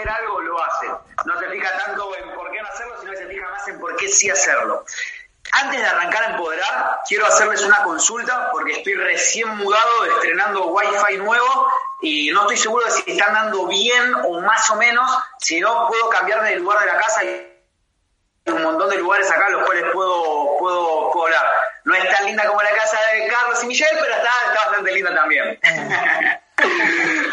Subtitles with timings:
[0.00, 0.86] hacer algo, lo hace.
[1.24, 3.80] No se fija tanto en por qué no hacerlo, sino que se fija más en
[3.80, 4.84] por qué sí hacerlo.
[5.52, 11.16] Antes de arrancar a empoderar, quiero hacerles una consulta porque estoy recién mudado, estrenando Wi-Fi
[11.18, 15.10] nuevo y no estoy seguro de si están dando bien o más o menos.
[15.38, 17.46] Si no, puedo cambiarme de lugar de la casa y
[18.46, 21.46] un montón de lugares acá los cuales puedo, puedo, hablar.
[21.84, 24.92] No es tan linda como la casa de Carlos y Michelle, pero está, está bastante
[24.92, 25.60] linda también.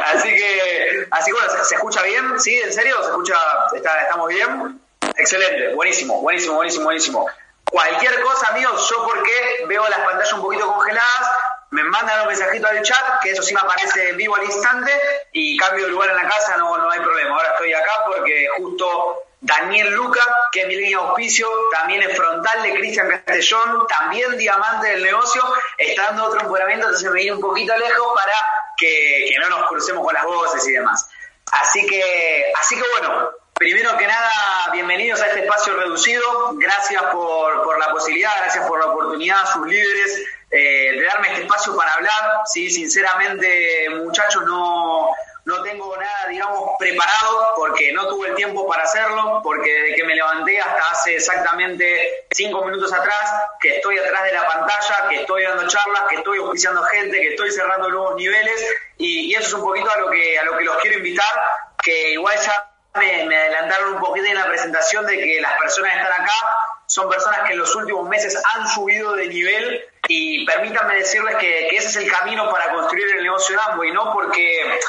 [0.06, 2.40] así que, así que bueno, ¿se, escucha bien?
[2.40, 2.58] ¿Sí?
[2.60, 2.96] ¿En serio?
[3.02, 3.36] ¿Se escucha?
[3.76, 4.80] Está, ¿Estamos bien?
[5.16, 7.28] Excelente, buenísimo, buenísimo, buenísimo, buenísimo.
[7.70, 11.32] Cualquier cosa, amigos, yo porque veo las pantallas un poquito congeladas,
[11.72, 14.92] me mandan un mensajito al chat, que eso sí me aparece en vivo al instante,
[15.34, 17.36] y cambio de lugar en la casa, no, no hay problema.
[17.36, 22.16] Ahora estoy acá porque justo Daniel Luca, que es mi línea de auspicio, también es
[22.18, 25.44] frontal de Cristian Castellón, también diamante del negocio,
[25.78, 28.34] está dando otro empoderamiento, entonces me viene un poquito lejos para
[28.78, 31.10] que, no nos crucemos con las voces y demás.
[31.52, 36.52] Así que, así que bueno, Primero que nada, bienvenidos a este espacio reducido.
[36.58, 41.42] Gracias por, por la posibilidad, gracias por la oportunidad, sus líderes, eh, de darme este
[41.42, 42.42] espacio para hablar.
[42.46, 45.10] Sí, sinceramente, muchachos, no,
[45.48, 50.04] no tengo nada, digamos, preparado porque no tuve el tiempo para hacerlo, porque desde que
[50.04, 53.32] me levanté hasta hace exactamente cinco minutos atrás,
[53.62, 57.30] que estoy atrás de la pantalla, que estoy dando charlas, que estoy auspiciando gente, que
[57.30, 58.62] estoy cerrando nuevos niveles,
[58.98, 61.32] y, eso es un poquito a lo que a lo que los quiero invitar,
[61.82, 66.02] que igual ya me, adelantaron un poquito en la presentación de que las personas que
[66.02, 66.34] están acá
[66.88, 71.70] son personas que en los últimos meses han subido de nivel y permítanme decirles que,
[71.70, 74.12] ese es el camino para construir el negocio de Amway, ¿no?
[74.12, 74.80] Porque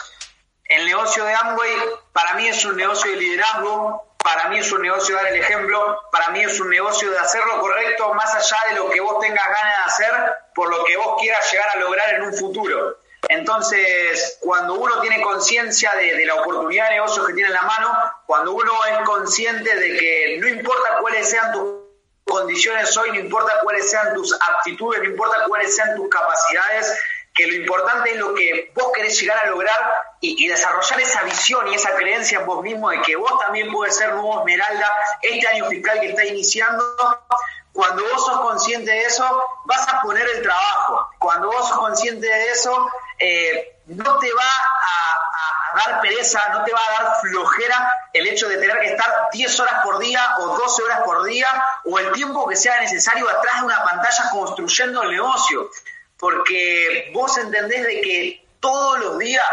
[1.19, 1.73] negocio de Amway
[2.13, 5.41] para mí es un negocio de liderazgo, para mí es un negocio de dar el
[5.41, 9.01] ejemplo, para mí es un negocio de hacer lo correcto más allá de lo que
[9.01, 12.35] vos tengas ganas de hacer, por lo que vos quieras llegar a lograr en un
[12.35, 12.99] futuro.
[13.29, 17.93] Entonces, cuando uno tiene conciencia de, la oportunidad de negocios que tiene en la mano,
[18.27, 21.65] cuando uno es consciente de que no importa cuáles sean tus
[22.25, 26.97] condiciones hoy, no importa cuáles sean tus aptitudes, no importa cuáles sean tus capacidades,
[27.35, 31.69] que lo importante es lo que vos querés llegar a lograr y, desarrollar esa visión
[31.69, 34.91] y esa creencia en vos mismo de que vos también puedes ser nuevo Esmeralda
[35.23, 36.85] este año fiscal que está iniciando
[37.79, 39.25] cuando vos sos consciente de eso,
[39.67, 41.11] vas a poner el trabajo.
[41.21, 42.91] Cuando vos sos consciente de eso,
[43.21, 48.49] eh, no te va a, dar pereza, no te va a dar flojera el hecho
[48.49, 51.47] de tener que estar 10 horas por día o 12 horas por día
[51.85, 55.71] o el tiempo que sea necesario atrás de una pantalla construyendo el negocio.
[56.19, 59.47] Porque vos entendés de que todos los días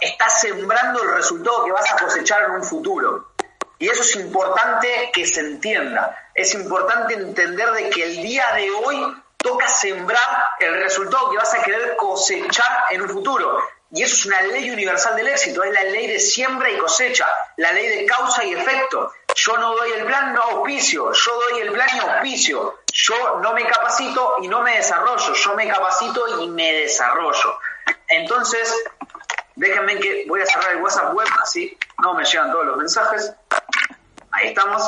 [0.00, 3.32] estás sembrando el resultado que vas a cosechar en un futuro.
[3.78, 6.30] Y eso es importante que se entienda.
[6.34, 11.54] Es importante entender de que el día de hoy toca sembrar el resultado que vas
[11.54, 13.58] a querer cosechar en un futuro.
[13.92, 17.26] Y eso es una ley universal del éxito, es la ley de siembra y cosecha,
[17.56, 19.12] la ley de causa y efecto.
[19.34, 22.80] Yo no doy el plan, no auspicio, yo doy el plan y auspicio.
[22.92, 27.58] Yo no me capacito y no me desarrollo, yo me capacito y me desarrollo.
[28.08, 28.72] Entonces,
[29.60, 33.32] déjenme que voy a cerrar el WhatsApp web, así no me llegan todos los mensajes.
[34.32, 34.82] Ahí estamos.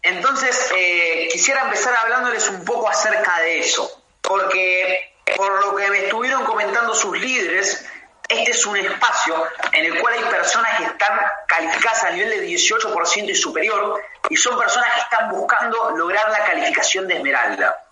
[0.00, 6.06] Entonces, eh, quisiera empezar hablándoles un poco acerca de eso, porque por lo que me
[6.06, 7.86] estuvieron comentando sus líderes,
[8.26, 9.34] este es un espacio
[9.72, 14.36] en el cual hay personas que están calificadas a nivel de 18% y superior, y
[14.36, 17.86] son personas que están buscando lograr la calificación de esmeralda.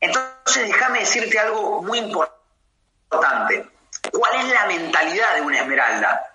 [0.00, 3.73] Entonces, déjame decirte algo muy importante.
[4.14, 6.30] ¿Cuál es la mentalidad de una esmeralda?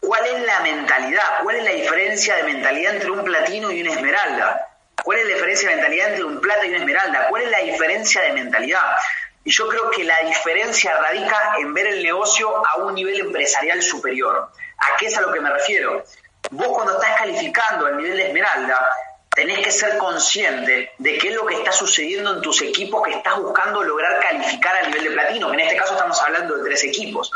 [0.00, 1.42] ¿Cuál es la mentalidad?
[1.42, 4.66] ¿Cuál es la diferencia de mentalidad entre un platino y una esmeralda?
[5.04, 7.28] ¿Cuál es la diferencia de mentalidad entre un plata y una esmeralda?
[7.28, 8.96] ¿Cuál es la diferencia de mentalidad?
[9.44, 13.82] Y yo creo que la diferencia radica en ver el negocio a un nivel empresarial
[13.82, 14.50] superior.
[14.78, 16.02] ¿A qué es a lo que me refiero?
[16.50, 18.88] Vos cuando estás calificando al nivel de esmeralda,
[19.38, 23.14] tenés que ser consciente de qué es lo que está sucediendo en tus equipos que
[23.14, 26.64] estás buscando lograr calificar a nivel de platino, que en este caso estamos hablando de
[26.64, 27.30] tres equipos.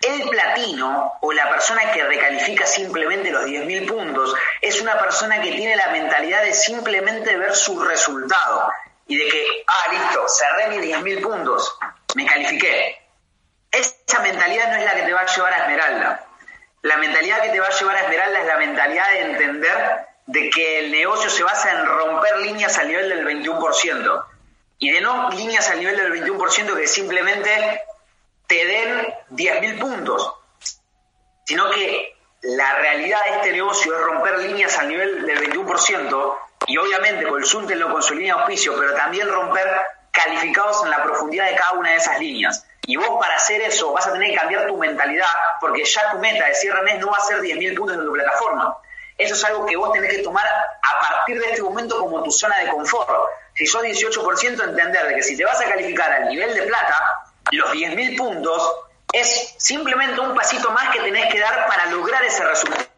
[0.00, 5.52] El platino o la persona que recalifica simplemente los 10.000 puntos es una persona que
[5.52, 8.72] tiene la mentalidad de simplemente ver su resultado
[9.06, 11.78] y de que, ah, listo, cerré mis 10.000 puntos,
[12.14, 12.96] me califiqué.
[13.70, 16.26] Esa mentalidad no es la que te va a llevar a Esmeralda.
[16.80, 20.50] La mentalidad que te va a llevar a Esmeralda es la mentalidad de entender de
[20.50, 24.24] que el negocio se basa en romper líneas al nivel del 21%.
[24.78, 27.80] Y de no líneas al nivel del 21% que simplemente
[28.46, 30.34] te den 10.000 puntos,
[31.44, 36.36] sino que la realidad de este negocio es romper líneas al nivel del 21%
[36.68, 39.68] y obviamente con el lo con su línea de auspicio, pero también romper
[40.10, 42.66] calificados en la profundidad de cada una de esas líneas.
[42.86, 45.26] Y vos para hacer eso vas a tener que cambiar tu mentalidad,
[45.60, 48.12] porque ya tu meta de cierre mes no va a ser 10.000 puntos en tu
[48.12, 48.76] plataforma.
[49.18, 52.30] Eso es algo que vos tenés que tomar a partir de este momento como tu
[52.30, 53.10] zona de confort.
[53.54, 57.24] Si sos 18%, entender de que si te vas a calificar al nivel de plata,
[57.52, 58.76] los 10.000 puntos
[59.12, 62.95] es simplemente un pasito más que tenés que dar para lograr ese resultado.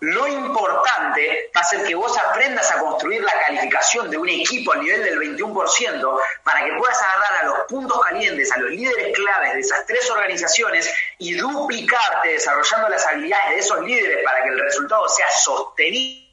[0.00, 4.72] Lo importante va a ser que vos aprendas a construir la calificación de un equipo
[4.72, 9.14] al nivel del 21% para que puedas agarrar a los puntos calientes, a los líderes
[9.14, 14.48] claves de esas tres organizaciones y duplicarte desarrollando las habilidades de esos líderes para que
[14.50, 16.26] el resultado sea sostenido.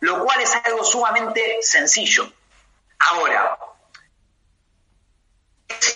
[0.00, 2.30] Lo cual es algo sumamente sencillo.
[2.98, 3.58] Ahora,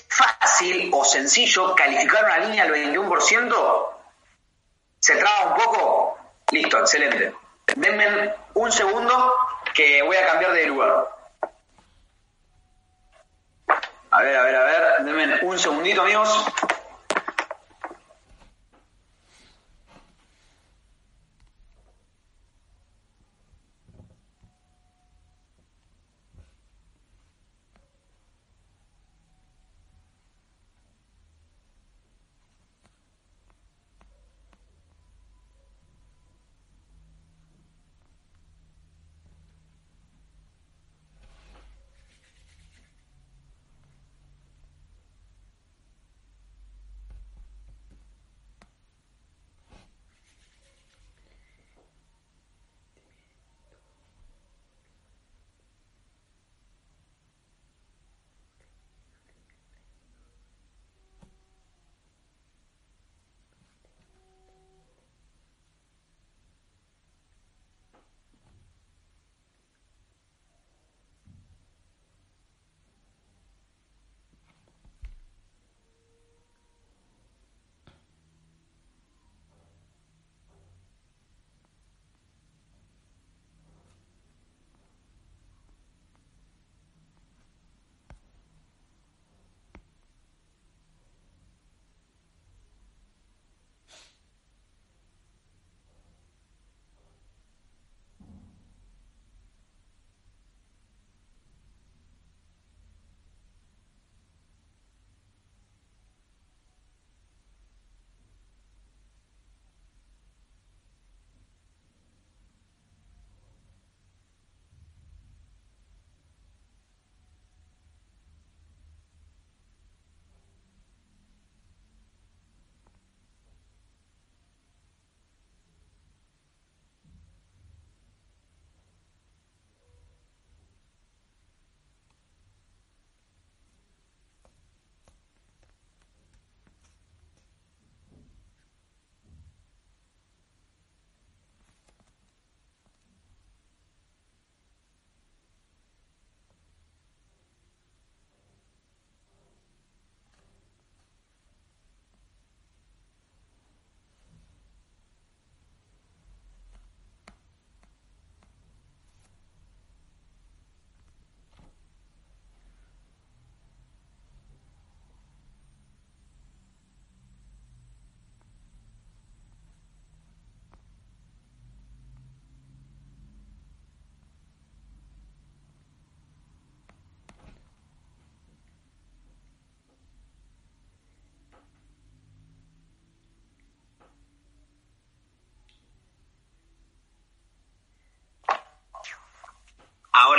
[0.09, 3.88] fácil o sencillo calificar una línea al 21%?
[5.00, 6.19] ¿Se traba un poco?
[6.50, 7.35] Listo, excelente.
[7.76, 9.35] Denme un segundo
[9.75, 11.09] que voy a cambiar de lugar.
[14.11, 15.05] A ver, a ver, a ver.
[15.05, 16.47] Denme un segundito, amigos.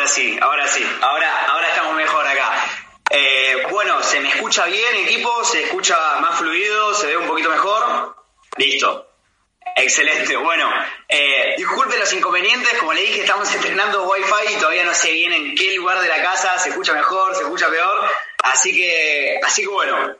[0.10, 2.52] Sí, ahora sí, ahora, ahora estamos mejor acá.
[3.12, 5.44] Eh, bueno, ¿se me escucha bien, equipo?
[5.46, 6.94] ¿Se escucha más fluido?
[6.96, 8.16] ¿Se ve un poquito mejor?
[8.58, 9.06] Listo.
[9.76, 10.70] Excelente, bueno,
[11.08, 15.32] eh, disculpen los inconvenientes, como le dije, estamos estrenando Wi-Fi y todavía no sé bien
[15.32, 18.10] en qué lugar de la casa se escucha mejor, se escucha peor,
[18.44, 20.18] así que, así que bueno,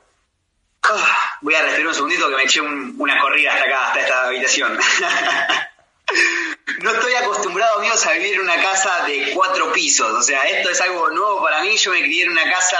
[0.84, 4.28] ah, voy a respirar un segundito que me eché una corrida hasta acá, hasta esta
[4.28, 4.80] habitación.
[6.82, 10.12] no estoy acostumbrado, amigos, a vivir en una casa de cuatro pisos.
[10.12, 11.76] O sea, esto es algo nuevo para mí.
[11.78, 12.80] Yo me crié en una casa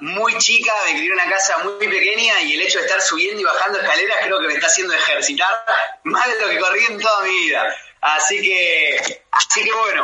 [0.00, 3.40] muy chica, me crié en una casa muy pequeña y el hecho de estar subiendo
[3.40, 5.64] y bajando escaleras creo que me está haciendo ejercitar
[6.04, 7.74] más de lo que corrí en toda mi vida.
[8.00, 10.02] Así que, así que bueno,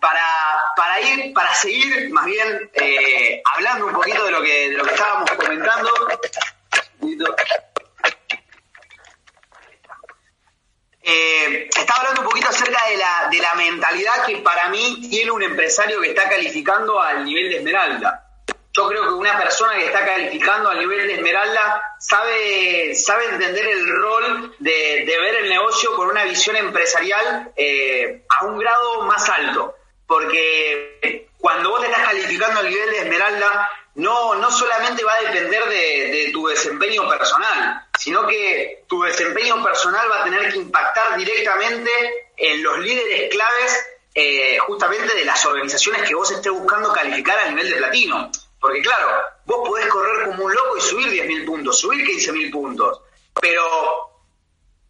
[0.00, 4.76] para, para ir, para seguir más bien eh, hablando un poquito de lo que, de
[4.76, 5.90] lo que estábamos comentando.
[11.06, 15.30] Eh, estaba hablando un poquito acerca de la, de la mentalidad que para mí tiene
[15.30, 18.24] un empresario que está calificando al nivel de Esmeralda.
[18.72, 23.68] Yo creo que una persona que está calificando al nivel de Esmeralda sabe, sabe entender
[23.68, 29.28] el rol de, ver el negocio con una visión empresarial eh, a un grado más
[29.28, 29.76] alto.
[30.06, 35.32] Porque cuando vos te estás calificando al nivel de Esmeralda, no, no solamente va a
[35.32, 41.16] depender de, tu desempeño personal, sino que tu desempeño personal va a tener que impactar
[41.16, 41.90] directamente
[42.36, 47.48] en los líderes claves eh, justamente de las organizaciones que vos estés buscando calificar a
[47.50, 48.30] nivel de platino.
[48.60, 49.08] Porque claro,
[49.44, 53.00] vos podés correr como un loco y subir 10.000 puntos, subir 15.000 puntos,
[53.40, 53.62] pero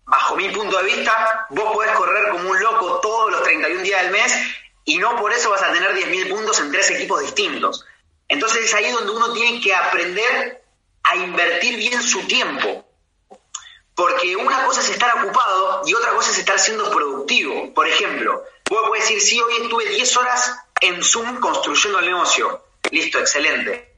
[0.04, 4.02] bajo mi punto de vista, vos podés correr como un loco todos los 31 días
[4.02, 4.32] del mes
[4.84, 7.84] y no por eso vas a tener 10.000 puntos en tres equipos distintos.
[8.28, 10.62] Entonces es ahí donde uno tiene que aprender
[11.02, 12.84] a invertir bien su tiempo.
[13.94, 17.72] Porque una cosa es estar ocupado y otra cosa es estar siendo productivo.
[17.72, 22.64] Por ejemplo, vos podés decir, sí, hoy estuve 10 horas en Zoom construyendo el negocio.
[22.90, 23.94] Listo, excelente.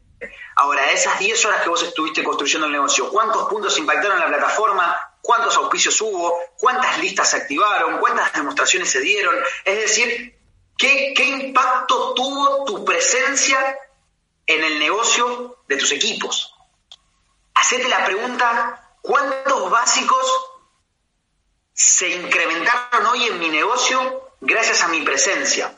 [0.57, 4.39] Ahora, esas 10 horas que vos estuviste construyendo el negocio, ¿cuántos puntos impactaron en la
[4.39, 4.97] plataforma?
[5.21, 6.39] ¿Cuántos auspicios hubo?
[6.59, 7.99] ¿Cuántas listas se activaron?
[7.99, 9.35] ¿Cuántas demostraciones se dieron?
[9.65, 10.39] Es decir,
[10.77, 13.79] ¿qué, qué impacto tuvo tu presencia
[14.47, 16.55] en el negocio de tus equipos.
[17.55, 20.27] Hacete la pregunta, ¿cuántos básicos
[21.73, 25.75] se incrementaron hoy en mi negocio gracias a mi presencia?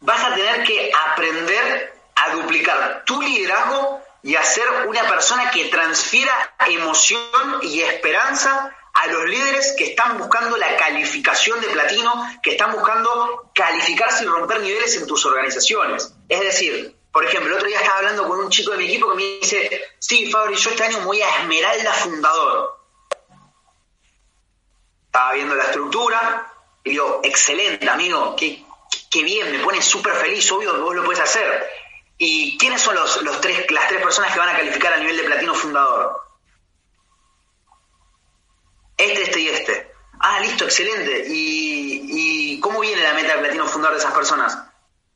[0.00, 5.66] Vas a tener que aprender a duplicar tu liderazgo y a ser una persona que
[5.66, 12.52] transfiera emoción y esperanza a los líderes que están buscando la calificación de platino, que
[12.52, 16.14] están buscando calificarse y romper niveles en tus organizaciones.
[16.28, 19.10] Es decir, por ejemplo, el otro día estaba hablando con un chico de mi equipo
[19.10, 22.78] que me dice, sí, Fabri, yo este año voy a Esmeralda Fundador.
[25.06, 28.64] Estaba viendo la estructura y digo, excelente, amigo, qué,
[29.22, 31.66] bien, me pone súper feliz, obvio que vos lo puedes hacer.
[32.16, 35.18] ¿Y quiénes son los, los tres, las tres personas que van a calificar a nivel
[35.18, 36.26] de platino fundador?
[38.96, 39.92] Este, este y este.
[40.36, 41.24] Ah, listo, excelente.
[41.28, 44.58] ¿Y, cómo viene la meta de platino fundador de esas personas?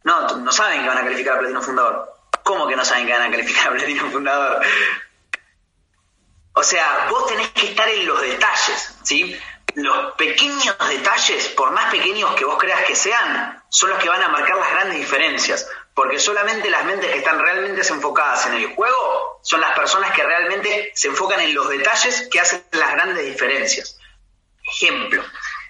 [0.03, 2.15] No, no saben que van a calificar a platino fundador.
[2.43, 4.63] ¿Cómo que no saben que van a calificar a platino fundador?
[6.55, 9.39] O sea, vos tenés que estar en los detalles, ¿sí?
[9.75, 14.23] Los pequeños detalles, por más pequeños que vos creas que sean, son los que van
[14.23, 15.69] a marcar las grandes diferencias.
[15.95, 20.23] Porque solamente las mentes que están realmente enfocadas en el juego son las personas que
[20.23, 24.00] realmente se enfocan en los detalles que hacen las grandes diferencias.
[24.81, 25.23] Ejemplo,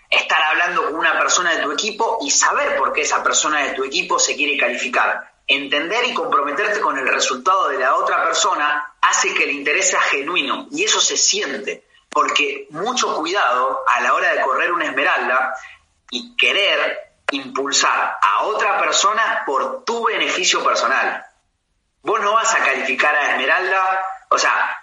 [0.09, 3.73] estar hablando con una persona de tu equipo y saber por qué esa persona de
[3.73, 5.33] tu equipo se quiere calificar.
[5.49, 10.01] Entender y comprometerte con el resultado de la otra persona hace que el interés sea
[10.01, 11.85] genuino y eso se siente.
[12.09, 15.57] Porque mucho cuidado a la hora de correr una esmeralda
[16.11, 17.01] y querer
[17.33, 21.27] impulsar a otra persona por tu beneficio personal.
[22.03, 24.80] Vos no vas a calificar a Esmeralda, o sea,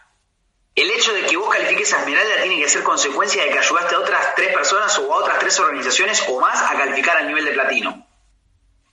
[0.77, 3.95] el hecho de que vos califiques a Esmeralda tiene que ser consecuencia de que ayudaste
[3.95, 7.45] a otras tres personas o a otras tres organizaciones o más a calificar al nivel
[7.45, 8.07] de platino.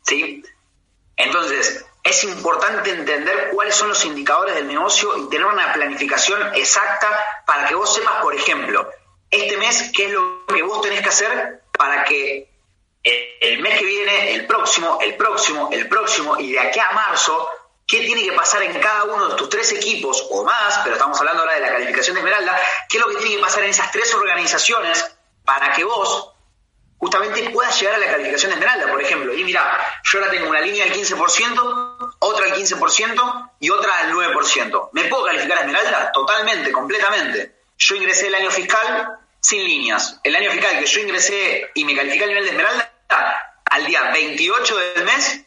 [0.02, 0.42] ¿Sí?
[1.16, 7.08] Entonces, es importante entender cuáles son los indicadores del negocio y tener una planificación exacta
[7.46, 8.90] para que vos sepas, por ejemplo,
[9.30, 12.48] este mes qué es lo que vos tenés que hacer para que
[13.02, 17.46] el mes que viene, el próximo, el próximo, el próximo, y de aquí a marzo,
[17.86, 21.18] qué tiene que pasar en cada uno de tus tres equipos o más, pero estamos
[21.18, 23.70] hablando ahora de la calificación de Esmeralda, qué es lo que tiene que pasar en
[23.70, 26.30] esas tres organizaciones para que vos
[26.98, 29.34] justamente puedas llegar a la calificación de Esmeralda, por ejemplo.
[29.34, 34.12] Y mira, yo ahora tengo una línea del 15%, otra al 15% y otra al
[34.12, 34.88] 9%.
[34.92, 36.12] ¿Me puedo calificar a Esmeralda?
[36.12, 37.56] Totalmente, completamente.
[37.76, 40.18] Yo ingresé el año fiscal sin líneas.
[40.22, 42.92] El año fiscal que yo ingresé y me califiqué a nivel de Esmeralda,
[43.66, 45.44] al día 28 del mes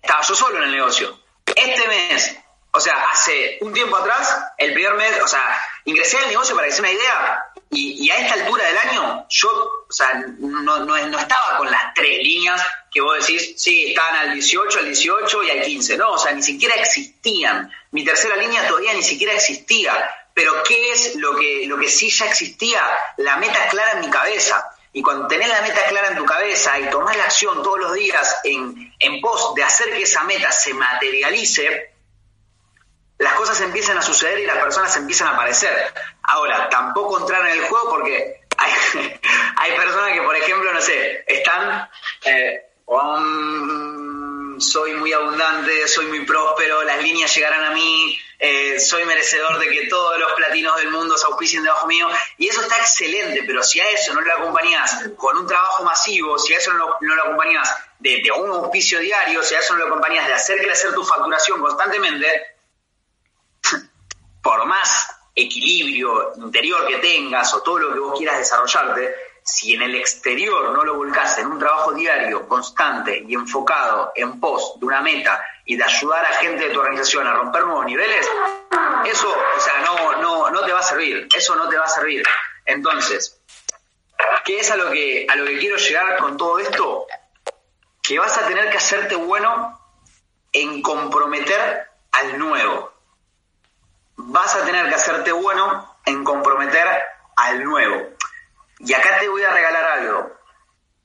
[0.00, 1.23] estaba yo solo en el negocio.
[1.54, 2.36] Este mes,
[2.72, 6.66] o sea, hace un tiempo atrás, el primer mes, o sea, ingresé al negocio para
[6.66, 9.50] que se una idea y, a esta altura del año yo,
[9.88, 14.78] o sea, no, estaba con las tres líneas que vos decís, sí, estaban al 18,
[14.78, 15.96] al 18 y al 15.
[15.96, 17.72] No, o sea, ni siquiera existían.
[17.90, 19.92] Mi tercera línea todavía ni siquiera existía.
[20.32, 22.82] Pero ¿qué es lo que, lo que sí ya existía?
[23.16, 24.64] La meta clara en mi cabeza.
[24.94, 27.94] Y cuando tenés la meta clara en tu cabeza y tomás la acción todos los
[27.94, 31.92] días en, en pos de hacer que esa meta se materialice,
[33.18, 35.92] las cosas empiezan a suceder y las personas empiezan a aparecer.
[36.22, 38.72] Ahora, tampoco entrar en el juego porque hay,
[39.56, 41.90] hay personas que, por ejemplo, no sé, están...
[42.24, 42.70] Eh,
[44.58, 49.68] soy muy abundante, soy muy próspero, las líneas llegarán a mí, eh, soy merecedor de
[49.68, 52.08] que todos los platinos del mundo se auspicien debajo mío.
[52.38, 56.38] Y eso está excelente, pero si a eso no lo acompañas con un trabajo masivo,
[56.38, 59.80] si a eso no, lo acompañas de, de, un auspicio diario, si a eso no
[59.80, 62.56] lo acompañas de hacer crecer tu facturación constantemente,
[64.42, 69.82] por más equilibrio interior que tengas o todo lo que vos quieras desarrollarte, si en
[69.82, 74.86] el exterior no lo volcás en un trabajo diario, constante y enfocado en pos de
[74.86, 78.26] una meta y de ayudar a gente de tu organización a romper nuevos niveles,
[79.04, 81.88] eso, o sea, no, no, no te va a servir, eso no te va a
[81.88, 82.24] servir.
[82.64, 83.38] Entonces,
[84.46, 87.06] ¿qué es a lo que, a lo que quiero llegar con todo esto?
[88.02, 89.78] Que vas a tener que hacerte bueno
[90.52, 92.94] en comprometer al nuevo.
[94.16, 96.88] Vas a tener que hacerte bueno en comprometer
[97.36, 98.13] al nuevo.
[98.78, 100.32] Y acá te voy a regalar algo.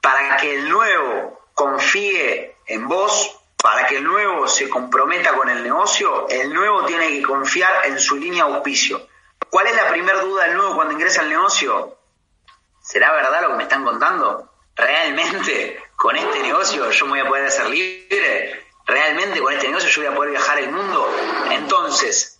[0.01, 5.63] Para que el nuevo confíe en vos, para que el nuevo se comprometa con el
[5.63, 9.07] negocio, el nuevo tiene que confiar en su línea auspicio.
[9.49, 11.97] ¿Cuál es la primera duda del nuevo cuando ingresa al negocio?
[12.81, 14.51] ¿Será verdad lo que me están contando?
[14.75, 18.67] ¿Realmente con este negocio yo me voy a poder hacer libre?
[18.85, 21.11] ¿Realmente con este negocio yo voy a poder viajar el mundo?
[21.51, 22.39] Entonces,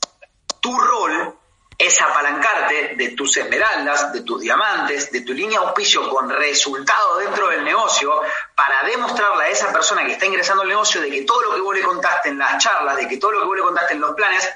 [0.62, 1.39] tu rol
[1.80, 7.48] es apalancarte de tus esmeraldas, de tus diamantes, de tu línea auspicio con resultado dentro
[7.48, 8.22] del negocio
[8.54, 11.62] para demostrarle a esa persona que está ingresando al negocio de que todo lo que
[11.62, 14.02] vos le contaste en las charlas, de que todo lo que vos le contaste en
[14.02, 14.50] los planes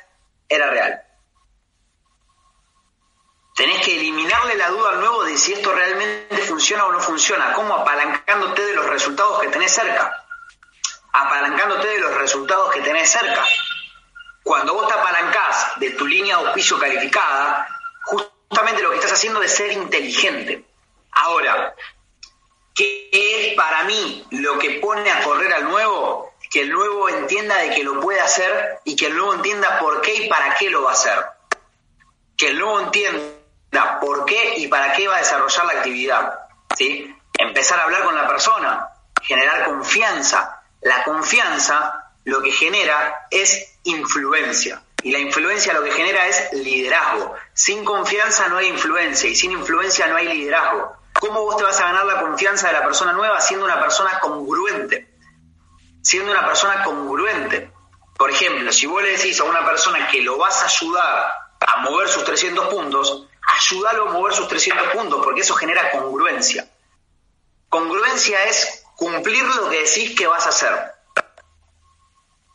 [0.49, 1.01] era real.
[3.55, 7.53] Tenés que eliminarle la duda al nuevo de si esto realmente funciona o no funciona,
[7.53, 10.25] como apalancándote de los resultados que tenés cerca.
[11.13, 13.45] Apalancándote de los resultados que tenés cerca.
[14.43, 17.67] Cuando vos te apalancás de tu línea de auspicio calificada,
[18.03, 20.65] justamente lo que estás haciendo es ser inteligente.
[21.11, 21.73] Ahora,
[22.75, 26.33] ¿qué es para mí lo que pone a correr al nuevo?
[26.51, 30.01] Que el nuevo entienda de que lo puede hacer y que el nuevo entienda por
[30.01, 31.25] qué y para qué lo va a hacer.
[32.37, 36.39] Que el nuevo entienda por qué y para qué va a desarrollar la actividad.
[36.77, 37.15] ¿sí?
[37.33, 38.89] Empezar a hablar con la persona,
[39.21, 40.61] generar confianza.
[40.81, 44.83] La confianza lo que genera es influencia.
[45.01, 47.35] Y la influencia lo que genera es liderazgo.
[47.53, 50.95] Sin confianza no hay influencia y sin influencia no hay liderazgo.
[51.19, 54.19] ¿Cómo vos te vas a ganar la confianza de la persona nueva siendo una persona
[54.19, 55.09] congruente?
[56.01, 57.71] Siendo una persona congruente.
[58.17, 61.77] Por ejemplo, si vos le decís a una persona que lo vas a ayudar a
[61.81, 66.69] mover sus 300 puntos, ayúdalo a mover sus 300 puntos, porque eso genera congruencia.
[67.69, 70.92] Congruencia es cumplir lo que decís que vas a hacer.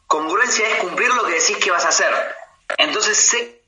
[0.08, 2.10] Congruencia es cumplir lo que decís que vas a hacer.
[2.78, 3.60] Entonces, sé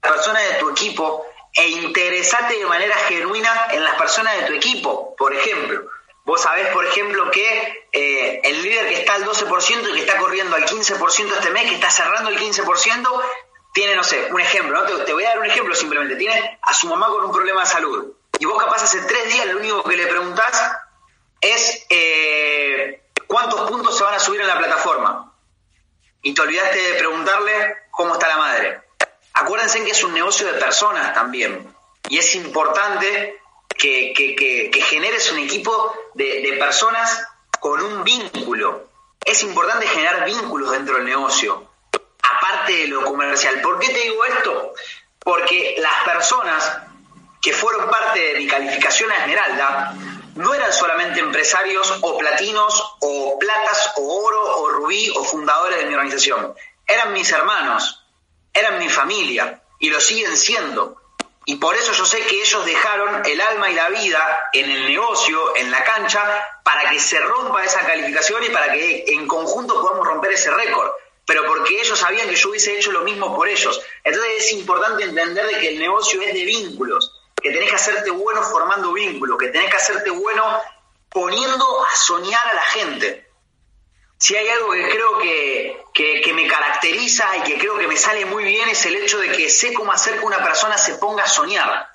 [0.00, 4.52] la persona de tu equipo e interesate de manera genuina en las personas de tu
[4.52, 5.16] equipo.
[5.16, 5.90] Por ejemplo,
[6.24, 10.18] vos sabés, por ejemplo, que eh, el líder que está al 12% y que está
[10.18, 13.22] corriendo al 15% este mes, que está cerrando el 15%,
[13.74, 15.04] tiene, no sé, un ejemplo, ¿no?
[15.04, 16.14] te, voy a dar un ejemplo simplemente.
[16.14, 18.12] Tiene a su mamá con un problema de salud.
[18.38, 20.76] Y vos capaz hace tres días lo único que le preguntás
[21.40, 25.25] es eh, cuántos puntos se van a subir en la plataforma
[26.26, 28.80] y te olvidaste de preguntarle cómo está la madre.
[29.34, 31.72] Acuérdense que es un negocio de personas también
[32.08, 34.12] y es importante que,
[34.88, 37.24] generes un equipo de, de personas
[37.60, 38.88] con un vínculo.
[39.24, 41.70] Es importante generar vínculos dentro del negocio,
[42.20, 43.60] aparte de lo comercial.
[43.60, 44.74] ¿Por qué te digo esto?
[45.20, 46.78] Porque las personas
[47.40, 49.94] que fueron parte de mi calificación a Esmeralda
[50.36, 55.86] no eran solamente empresarios o platinos o platas o oro o rubí o fundadores de
[55.86, 56.54] mi organización.
[56.86, 58.04] Eran mis hermanos,
[58.52, 61.00] eran mi familia y lo siguen siendo.
[61.46, 64.86] Y por eso yo sé que ellos dejaron el alma y la vida en el
[64.86, 66.22] negocio, en la cancha,
[66.62, 70.90] para que se rompa esa calificación y para que en conjunto podamos romper ese récord.
[71.24, 73.80] Pero porque ellos sabían que yo hubiese hecho lo mismo por ellos.
[74.04, 77.15] Entonces es importante entender de que el negocio es de vínculos
[77.46, 80.60] que tenés que hacerte bueno formando vínculos, que tenés que hacerte bueno
[81.08, 83.30] poniendo a soñar a la gente.
[84.18, 88.24] Si hay algo que creo que, que, me caracteriza y que creo que me sale
[88.26, 91.22] muy bien es el hecho de que sé cómo hacer que una persona se ponga
[91.24, 91.88] a soñar.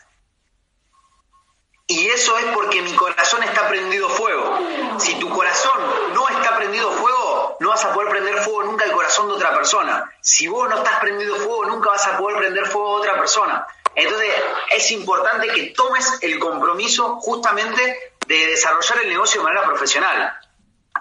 [1.88, 4.58] Y eso es porque mi corazón está prendido fuego.
[5.00, 8.94] Si tu corazón no está prendido fuego, no vas a poder prender fuego nunca el
[8.94, 10.10] corazón de otra persona.
[10.22, 13.68] Si vos no estás prendido fuego, nunca vas a poder prender fuego a otra persona.
[13.96, 14.30] Entonces,
[14.76, 20.40] es importante que tomes el compromiso justamente de desarrollar el negocio de manera profesional.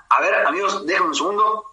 [0.09, 1.67] A ver, amigos, déjenme un segundo.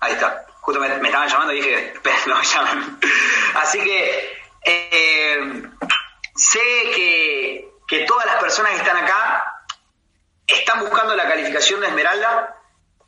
[0.00, 0.46] Ahí está.
[0.60, 1.94] Justo me, estaban llamando y dije,
[2.26, 3.00] no me llaman.
[3.54, 5.62] Así que eh,
[6.34, 6.60] sé
[6.94, 9.62] que que todas las personas que están acá
[10.46, 12.56] están buscando la calificación de Esmeralda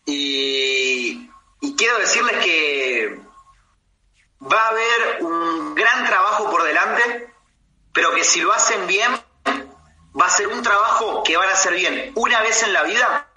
[0.07, 1.28] y,
[1.61, 3.21] y quiero decirles que
[4.41, 7.33] va a haber un gran trabajo por delante,
[7.93, 9.11] pero que si lo hacen bien,
[10.19, 13.29] va a ser un trabajo que van a hacer bien una vez en la vida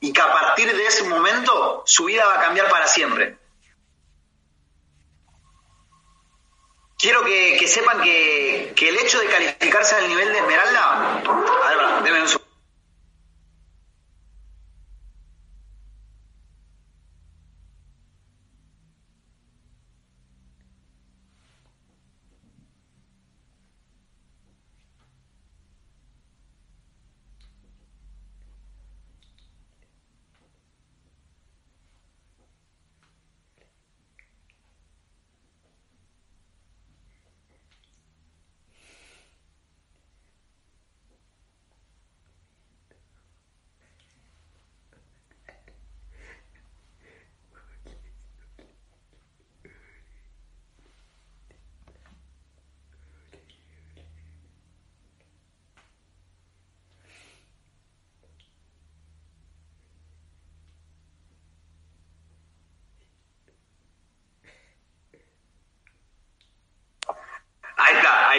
[0.00, 3.38] y que a partir de ese momento su vida va a cambiar para siempre.
[6.98, 12.28] Quiero que, sepan que, el hecho de calificarse al nivel de Esmeralda, a ver, un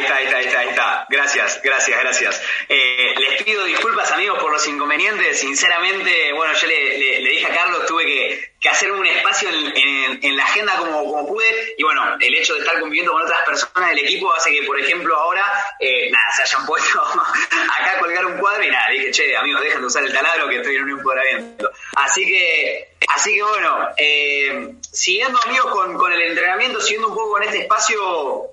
[0.02, 1.06] ahí está, ahí está, ahí está, está.
[1.10, 2.42] Gracias, gracias, gracias.
[2.68, 5.40] Eh, les pido disculpas, amigos, por los inconvenientes.
[5.40, 10.78] Sinceramente, bueno, yo le, dije a Carlos, tuve que, hacer un espacio en, la agenda
[10.78, 11.76] como, pude.
[11.78, 14.80] Y bueno, el hecho de estar conviviendo con otras personas del equipo hace que, por
[14.80, 15.44] ejemplo, ahora,
[15.80, 19.62] eh, nada, se hayan puesto acá a colgar un cuadro y nada, dije, che, amigos,
[19.62, 21.72] dejen de usar el taladro que estoy en un empoderamiento.
[21.96, 27.32] Así que, así que bueno, eh, siguiendo, amigos, con, con el entrenamiento, siguiendo un poco
[27.32, 28.52] con este espacio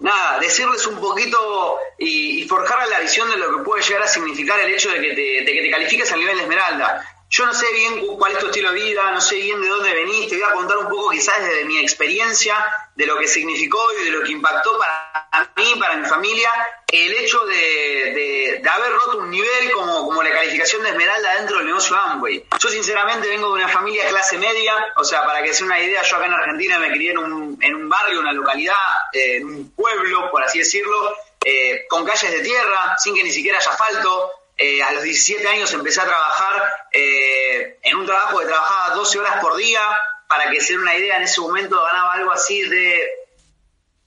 [0.00, 4.58] nada, decirles un poquito y, forjar la visión de lo que puede llegar a significar
[4.60, 7.13] el hecho de que te, de que te califiques al nivel de esmeralda.
[7.30, 9.92] Yo no sé bien cuál es tu estilo de vida, no sé bien de dónde
[9.92, 12.54] venís, te voy a contar un poco quizás desde mi experiencia,
[12.94, 16.50] de lo que significó y de lo que impactó para mí, para mi familia,
[16.86, 21.66] el hecho de, haber roto un nivel como, como la calificación de Esmeralda dentro del
[21.66, 22.46] negocio Amway.
[22.58, 26.02] Yo sinceramente vengo de una familia clase media, o sea, para que sea una idea,
[26.02, 28.74] yo acá en Argentina me crié en un, en un barrio, una localidad,
[29.12, 33.30] eh, en un pueblo, por así decirlo, eh, con calles de tierra, sin que ni
[33.30, 36.62] siquiera haya asfalto, eh, a los 17 años empecé a trabajar
[36.92, 39.80] eh, en un trabajo que trabajaba 12 horas por día.
[40.28, 43.08] Para que se den una idea, en ese momento ganaba algo así de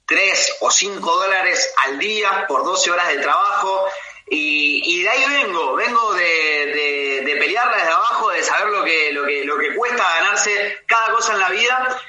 [0.08, 3.88] 3 o 5 dólares al día por 12 horas de trabajo.
[4.30, 9.26] Y, de ahí vengo, vengo de, de, pelearla desde abajo, de saber lo que, lo,
[9.26, 12.02] que, lo que cuesta ganarse cada cosa en la vida.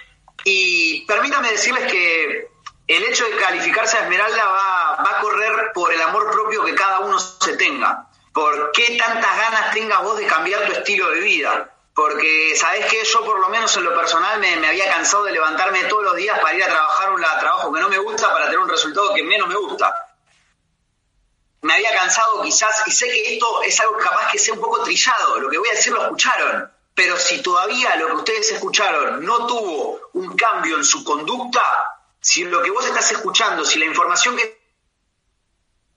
[0.43, 2.49] Y permítanme decirles que
[2.89, 6.75] el hecho de calificarse a Esmeralda va, va a correr por el amor propio que
[6.75, 8.08] cada uno se tenga
[8.39, 11.75] por qué tantas ganas tengas vos de cambiar tu estilo de vida.
[11.93, 15.83] Porque, ¿sabés que Yo, por lo menos en lo personal, me, había cansado de levantarme
[15.85, 18.61] todos los días para ir a trabajar un trabajo que no me gusta para tener
[18.61, 19.93] un resultado que menos me gusta.
[21.63, 24.85] Me había cansado quizás, y sé que esto es algo capaz que sea un poco
[24.85, 29.25] trillado, lo que voy a decir lo escucharon, pero si todavía lo que ustedes escucharon
[29.25, 33.87] no tuvo un cambio en su conducta, si lo que vos estás escuchando, si la
[33.87, 34.58] información que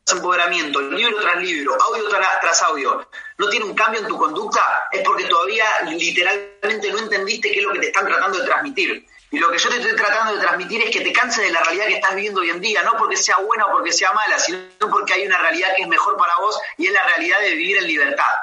[0.10, 5.02] empoderamiento, libro tras libro, audio tras, audio, no tiene un cambio en tu conducta, es
[5.04, 9.08] porque todavía literalmente no entendiste qué es lo que te están tratando de transmitir.
[9.30, 11.62] Y lo que yo te estoy tratando de transmitir es que te canses de la
[11.62, 14.38] realidad que estás viviendo hoy en día, no porque sea buena o porque sea mala,
[14.38, 14.60] sino
[14.90, 17.78] porque hay una realidad que es mejor para vos y es la realidad de vivir
[17.78, 18.34] en libertad.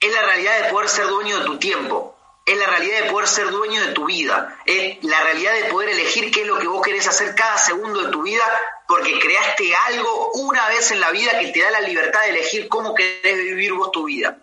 [0.00, 2.14] Es la realidad de poder ser dueño de tu tiempo,
[2.44, 5.88] es la realidad de poder ser dueño de tu vida, es la realidad de poder
[5.88, 8.44] elegir qué es lo que vos querés hacer cada segundo de tu vida
[8.86, 12.68] porque creaste algo una vez en la vida que te da la libertad de elegir
[12.68, 14.38] cómo querés vivir vos tu vida.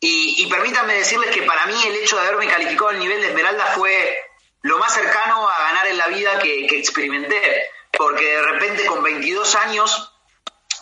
[0.00, 3.66] Y, permítanme decirles que para mí el hecho de haberme calificado al nivel de Esmeralda
[3.74, 4.16] fue
[4.62, 9.02] lo más cercano a ganar en la vida que, que experimenté, porque de repente con
[9.02, 10.12] 22 años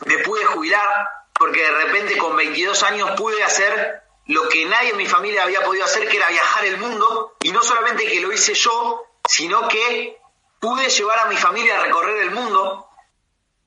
[0.05, 4.96] me pude jubilar, porque de repente con 22 años pude hacer lo que nadie en
[4.96, 8.33] mi familia había podido hacer, que era viajar el mundo, y no solamente que lo
[8.33, 10.18] hice yo, sino que
[10.66, 12.88] pude llevar a mi familia a recorrer el mundo.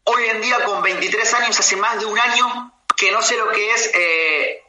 [0.03, 3.49] Hoy en día, con 23 años, hace más de un año que no sé lo
[3.51, 4.61] que es eh,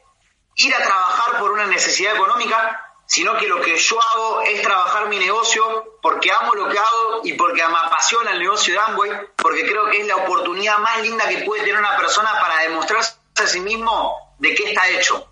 [0.55, 5.09] ir a trabajar por una necesidad económica, sino que lo que yo hago es trabajar
[5.09, 9.11] mi negocio porque amo lo que hago y porque me apasiona el negocio de Amway,
[9.35, 13.15] porque creo que es la oportunidad más linda que puede tener una persona para demostrarse
[13.35, 15.27] a sí mismo de qué está hecho.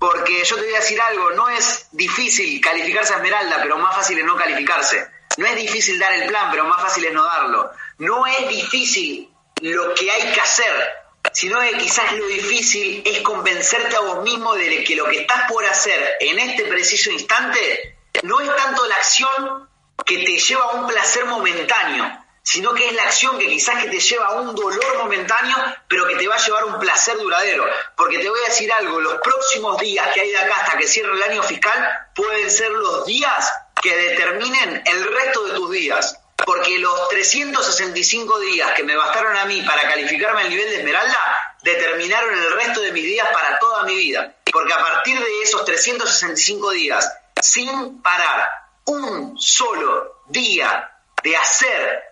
[0.00, 3.94] Porque yo te voy a decir algo, no es difícil calificarse a Esmeralda, pero más
[3.94, 5.13] fácil es no calificarse.
[5.36, 7.70] No es difícil dar el plan, pero más fácil es no darlo.
[7.98, 10.94] No es difícil lo que hay que hacer,
[11.32, 15.50] sino que quizás lo difícil es convencerte a vos mismo de que lo que estás
[15.50, 19.68] por hacer en este preciso instante no es tanto la acción
[20.04, 23.88] que te lleva a un placer momentáneo, sino que es la acción que quizás que
[23.88, 25.56] te lleva a un dolor momentáneo,
[25.88, 27.64] pero que te va a llevar a un placer duradero.
[27.96, 30.86] Porque te voy a decir algo, los próximos días que hay de acá hasta que
[30.86, 33.50] cierre el año fiscal pueden ser los días
[33.84, 36.18] que determinen el resto de tus días.
[36.46, 41.54] Porque los 365 días que me bastaron a mí para calificarme al nivel de Esmeralda
[41.62, 44.34] determinaron el resto de mis días para toda mi vida.
[44.50, 48.48] Porque a partir de esos 365 días, sin parar
[48.86, 50.90] un solo día
[51.22, 52.02] de hacer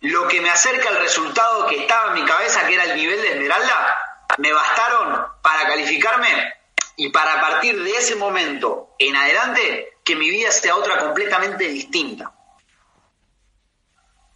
[0.00, 3.20] lo que me acerca al resultado que estaba en mi cabeza, que era el nivel
[3.20, 3.98] de Esmeralda,
[4.38, 6.54] me bastaron para calificarme
[6.96, 12.32] y para partir de ese momento en adelante que mi vida sea otra completamente distinta.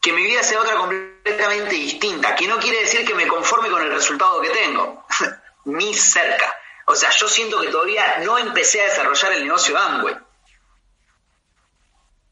[0.00, 3.82] Que mi vida sea otra completamente distinta, que no quiere decir que me conforme con
[3.82, 5.04] el resultado que tengo,
[5.64, 6.56] ni cerca.
[6.86, 10.16] O sea, yo siento que todavía no empecé a desarrollar el negocio de Amway.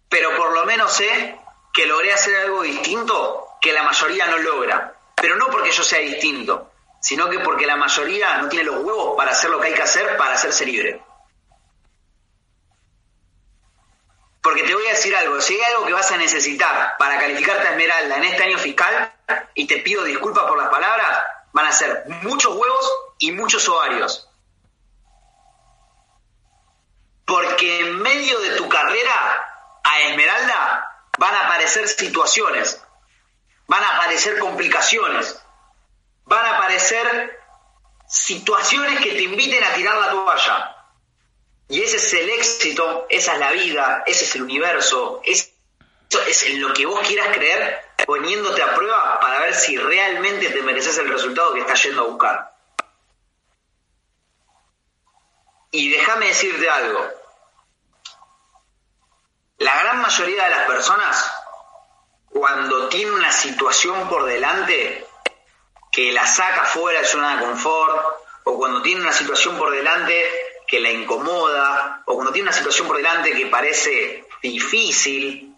[0.08, 1.40] Pero por lo menos sé
[1.72, 4.94] que logré hacer algo distinto que la mayoría no logra.
[5.16, 9.16] Pero no porque yo sea distinto, sino que porque la mayoría no tiene los huevos
[9.16, 11.02] para hacer lo que hay que hacer para hacerse libre.
[14.66, 17.70] Te voy a decir algo, si hay algo que vas a necesitar para calificarte a
[17.70, 19.12] Esmeralda en este año fiscal,
[19.54, 21.22] y te pido disculpas por las palabras,
[21.52, 24.28] van a ser muchos huevos y muchos ovarios.
[27.24, 32.82] Porque en medio de tu carrera a Esmeralda van a aparecer situaciones,
[33.66, 35.40] van a aparecer complicaciones,
[36.24, 37.40] van a aparecer
[38.08, 40.76] situaciones que te inviten a tirar la toalla.
[41.72, 45.54] Y ese es el éxito, esa es la vida, ese es el universo, es,
[46.28, 50.60] es en lo que vos quieras creer poniéndote a prueba para ver si realmente te
[50.60, 52.54] mereces el resultado que estás yendo a buscar.
[55.70, 57.08] Y déjame decirte algo,
[59.56, 61.34] la gran mayoría de las personas,
[62.28, 65.06] cuando tiene una situación por delante
[65.90, 68.04] que la saca fuera de su zona de confort,
[68.44, 72.86] o cuando tiene una situación por delante que la incomoda, o cuando tiene una situación
[72.88, 75.54] por delante que parece difícil,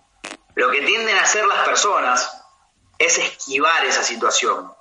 [0.57, 2.45] lo que tienden a hacer las personas
[2.99, 4.75] es esquivar esa situación.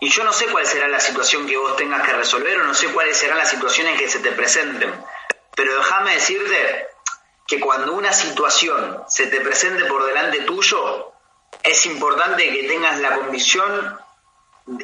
[0.00, 2.74] Y yo no sé cuál será la situación que vos tengas que resolver o no
[2.74, 4.94] sé cuáles serán las situaciones que se te presenten.
[5.56, 6.86] Pero déjame decirte
[7.48, 11.12] que cuando una situación se te presente por delante tuyo,
[11.60, 13.98] es importante que tengas la convicción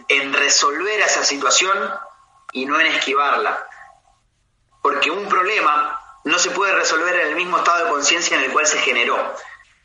[0.09, 1.79] en resolver esa situación
[2.53, 3.67] y no en esquivarla.
[4.83, 8.53] Porque un problema no se puede resolver en el mismo estado de conciencia en el
[8.53, 9.17] cual se generó.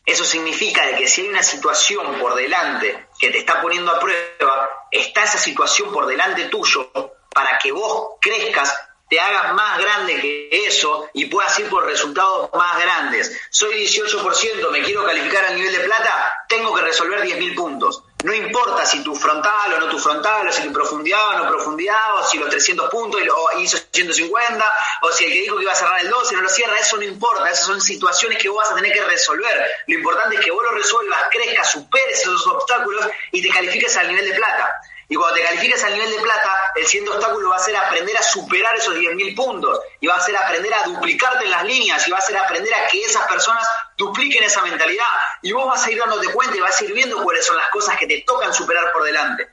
[0.06, 4.00] Eso significa de que si hay una situación por delante que te está poniendo a
[4.00, 6.92] prueba, está esa situación por delante tuyo
[7.34, 8.76] para que vos crezcas
[9.10, 13.40] te hagas más grande que eso y puedas ir por resultados más grandes.
[13.50, 18.04] Soy 18%, me quiero calificar al nivel de plata, tengo que resolver 10.000 puntos.
[18.24, 21.50] No importa si tu frontal o no tu frontal, o si tu profundidad o no
[21.50, 23.22] profundidad, o si los 300 puntos
[23.60, 26.50] hizo 150, o si el que dijo que iba a cerrar el 12 no lo
[26.50, 29.70] cierra, eso no importa, esas son situaciones que vos vas a tener que resolver.
[29.88, 34.08] Lo importante es que vos lo resuelvas, crezcas, superes esos obstáculos y te califiques al
[34.08, 34.82] nivel de plata.
[35.10, 38.18] Y cuando te califiques al nivel de plata, el siguiente obstáculo va a ser aprender
[38.18, 39.80] a superar esos 10.000 puntos.
[40.00, 42.08] Y va a ser aprender a duplicarte en las líneas.
[42.08, 45.06] Y va a ser aprender a que esas personas dupliquen esa mentalidad.
[45.42, 47.70] Y vos vas a ir dándote cuenta y vas a ir viendo cuáles son las
[47.70, 49.48] cosas que te tocan superar por delante.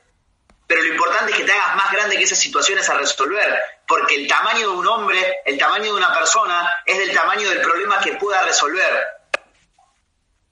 [0.66, 3.60] Pero lo importante es que te hagas más grande que esas situaciones a resolver.
[3.88, 7.60] Porque el tamaño de un hombre, el tamaño de una persona, es del tamaño del
[7.60, 9.19] problema que pueda resolver.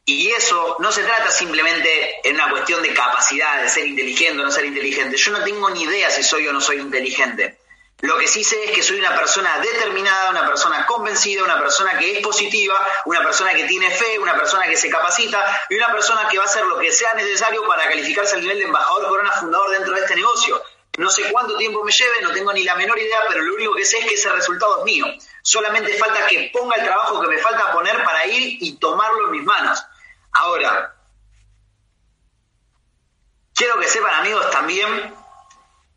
[0.08, 4.46] Y eso no se trata simplemente en una cuestión de capacidad, de ser inteligente o
[4.46, 5.18] no ser inteligente.
[5.18, 7.58] Yo no tengo ni idea si soy o no soy inteligente.
[8.00, 11.98] Lo que sí sé es que soy una persona determinada, una persona convencida, una persona
[11.98, 15.92] que es positiva, una persona que tiene fe, una persona que se capacita y una
[15.92, 19.08] persona que va a hacer lo que sea necesario para calificarse al nivel de embajador
[19.08, 20.62] corona fundador dentro de este negocio.
[20.96, 23.74] No sé cuánto tiempo me lleve, no tengo ni la menor idea, pero lo único
[23.74, 25.04] que sé es que ese resultado es mío.
[25.42, 29.30] Solamente falta que ponga el trabajo que me falta poner para ir y tomarlo en
[29.32, 29.84] mis manos.
[30.32, 30.94] Ahora,
[33.54, 35.14] quiero que sepan amigos también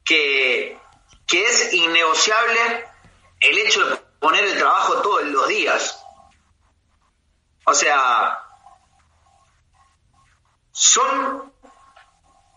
[0.04, 0.80] que,
[1.28, 2.90] que es innegociable
[3.40, 6.04] el hecho de poner el trabajo todos los días.
[7.66, 8.40] O sea,
[10.72, 11.54] son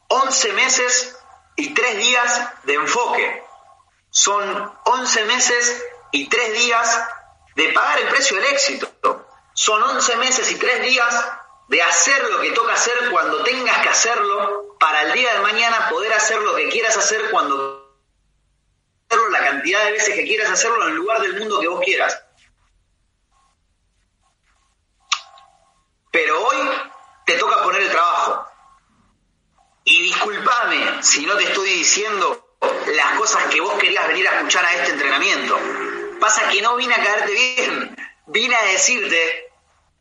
[0.09, 1.17] 11 meses
[1.57, 3.45] y 3 días de enfoque.
[4.11, 7.09] Son 11 meses y 3 días
[7.57, 8.91] de pagar el precio del éxito.
[9.53, 11.29] Son 11 meses y 3 días
[11.69, 15.89] de hacer lo que toca hacer cuando tengas que hacerlo para el día de mañana
[15.89, 17.99] poder hacer lo que quieras hacer cuando
[19.09, 21.81] hacerlo la cantidad de veces que quieras hacerlo en el lugar del mundo que vos
[21.83, 22.21] quieras.
[26.11, 26.57] Pero hoy
[27.27, 28.47] te toca poner el trabajo.
[29.85, 34.65] Y discúlpame si no te estoy diciendo las cosas que vos querías venir a escuchar
[34.65, 35.59] a este entrenamiento.
[36.21, 37.97] Pasa que no vine a caerte bien,
[38.27, 39.53] vine a decirte,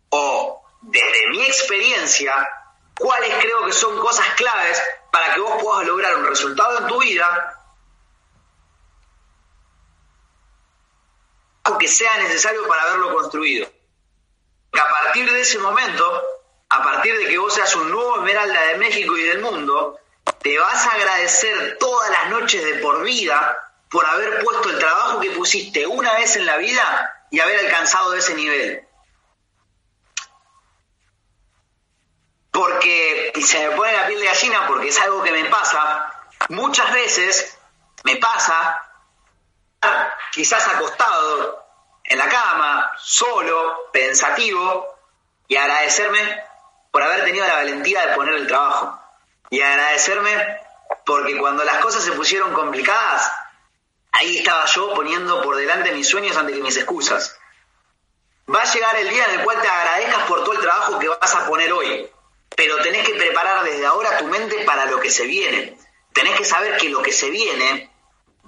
[0.10, 2.34] o desde mi experiencia,
[2.98, 7.02] cuáles creo que son cosas claves para que vos puedas lograr un resultado en tu
[7.02, 7.60] vida
[11.80, 13.68] que sea necesario para haberlo construido.
[14.74, 16.24] A partir de ese momento,
[16.70, 20.00] a partir de que vos seas un nuevo Esmeralda de México y del mundo,
[20.42, 25.20] te vas a agradecer todas las noches de por vida por haber puesto el trabajo
[25.20, 28.88] que pusiste una vez en la vida y haber alcanzado ese nivel.
[32.54, 36.14] Porque, y se me pone la piel de gallina porque es algo que me pasa,
[36.50, 37.58] muchas veces
[38.04, 38.80] me pasa,
[40.32, 41.66] quizás acostado
[42.04, 44.88] en la cama, solo, pensativo,
[45.48, 46.44] y agradecerme
[46.92, 49.00] por haber tenido la valentía de poner el trabajo.
[49.50, 50.62] Y agradecerme
[51.08, 53.32] porque cuando las cosas se pusieron complicadas,
[54.12, 57.36] ahí estaba yo poniendo por delante mis sueños antes que mis excusas.
[58.54, 61.08] Va a llegar el día en el cual te agradezcas por todo el trabajo que
[61.08, 62.13] vas a poner hoy,
[62.56, 65.78] pero tenés que preparar desde ahora tu mente para lo que se viene.
[66.14, 67.92] Tenés que saber que lo que se viene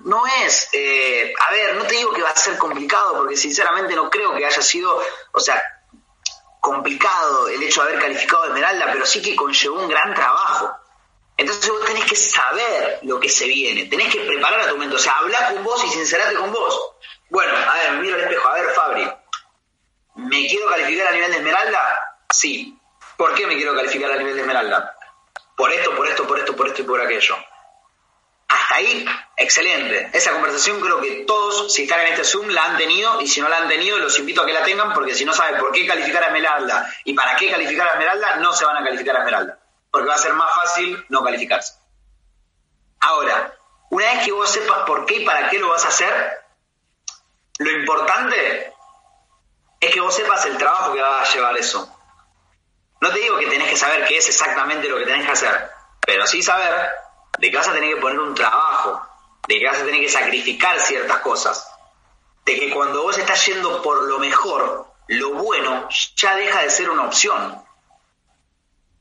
[0.04, 3.96] no es, eh, a ver, no te digo que va a ser complicado, porque sinceramente
[3.96, 5.62] no creo que haya sido, o sea,
[6.60, 10.76] complicado el hecho de haber calificado Esmeralda, pero sí que conllevó un gran trabajo.
[11.38, 14.96] Entonces vos tenés que saber lo que se viene, tenés que preparar a tu mente,
[14.96, 16.94] o sea, hablar con vos y sincerarte con vos.
[17.30, 19.12] Bueno, a ver, miro al espejo, a ver, Fabri,
[20.16, 22.00] ¿me quiero calificar a nivel de Esmeralda?
[22.30, 22.78] Sí.
[23.18, 24.96] ¿Por qué me quiero calificar a nivel de Esmeralda?
[25.56, 27.36] Por esto, por esto, por esto, por esto y por aquello.
[28.48, 29.06] Hasta ahí,
[29.38, 30.10] excelente.
[30.14, 33.42] Esa conversación creo que todos, si están en este Zoom, la han tenido y si
[33.42, 35.72] no la han tenido, los invito a que la tengan porque si no saben por
[35.72, 39.16] qué calificar a Esmeralda y para qué calificar a Esmeralda, no se van a calificar
[39.16, 39.60] a Esmeralda.
[39.90, 41.76] Porque va a ser más fácil no calificarse.
[43.00, 43.56] Ahora,
[43.90, 46.40] una vez que vos sepas por qué y para qué lo vas a hacer,
[47.60, 48.74] lo importante
[49.80, 51.95] es que vos sepas el trabajo que va a llevar eso.
[53.02, 55.72] No te digo que tenés que saber qué es exactamente lo que tenés que hacer,
[56.02, 56.92] pero sí saber
[57.38, 59.02] de que vas a tener que poner un trabajo,
[59.48, 61.70] de que vas a tener que sacrificar ciertas cosas,
[62.46, 66.90] de que cuando vos estás yendo por lo mejor, lo bueno ya deja de ser
[66.90, 67.64] una opción.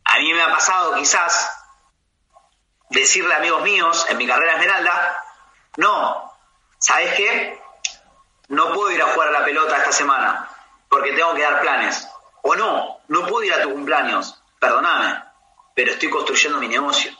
[0.04, 1.50] A mí me ha pasado quizás
[2.90, 5.22] decirle a amigos míos en mi carrera esmeralda,
[5.76, 6.32] no,
[6.78, 7.60] ¿sabes qué?
[8.48, 10.48] No puedo ir a jugar a la pelota esta semana
[10.88, 12.06] porque tengo que dar planes.
[12.42, 15.22] O no, no puedo ir a tu cumpleaños, perdóname,
[15.74, 17.12] pero estoy construyendo mi negocio.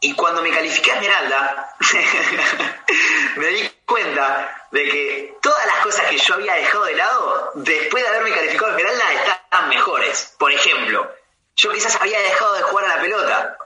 [0.00, 1.76] Y cuando me califiqué a Esmeralda,
[3.36, 8.04] me di cuenta de que todas las cosas que yo había dejado de lado, después
[8.04, 10.36] de haberme calificado a Esmeralda, estaban mejores.
[10.38, 11.12] Por ejemplo,
[11.56, 13.58] yo quizás había dejado de jugar a la pelota,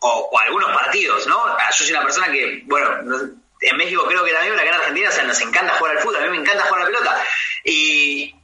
[0.00, 1.38] o, algunos partidos, ¿no?
[1.46, 2.90] Ah, yo soy una persona que, bueno,
[3.60, 6.16] en México creo que también, acá en Argentina, o sea, nos encanta jugar al fútbol,
[6.16, 7.24] a mí me encanta jugar a la pelota.
[7.64, 8.34] Y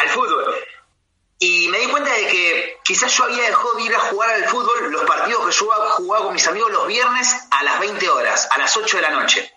[0.00, 0.54] al fútbol.
[1.40, 4.44] Y me di cuenta de que quizás yo había dejado de ir a jugar al
[4.48, 8.48] fútbol los partidos que yo jugaba con mis amigos los viernes a las 20 horas,
[8.50, 9.52] a las 8 de la noche.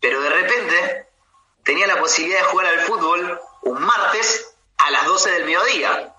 [0.00, 1.08] Pero de repente
[1.64, 6.14] tenía la posibilidad de jugar al fútbol un martes a las 12 del mediodía.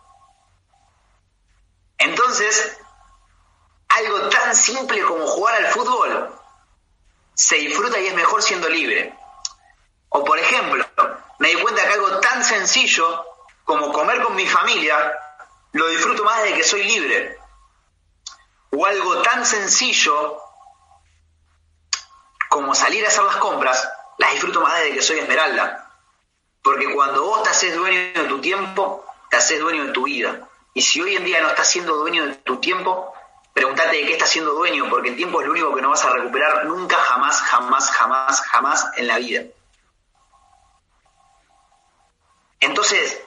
[1.97, 2.77] Entonces,
[3.88, 6.34] algo tan simple como jugar al fútbol
[7.34, 9.17] se disfruta y es mejor siendo libre.
[10.10, 10.86] O por ejemplo,
[11.39, 13.33] me di cuenta que algo tan sencillo
[13.63, 15.13] como comer con mi familia,
[15.71, 17.38] lo disfruto más de que soy libre.
[18.71, 20.39] O algo tan sencillo
[22.49, 25.91] como salir a hacer las compras, las disfruto más desde que soy esmeralda.
[26.62, 30.47] Porque cuando vos te haces dueño de tu tiempo, te haces dueño de tu vida.
[30.73, 33.13] Y si hoy en día no estás siendo dueño de tu tiempo,
[33.54, 36.06] pregúntate de qué estás siendo dueño, porque el tiempo es lo único que no vas
[36.06, 39.43] a recuperar nunca, jamás, jamás, jamás, jamás en la vida.
[42.60, 43.21] Entonces,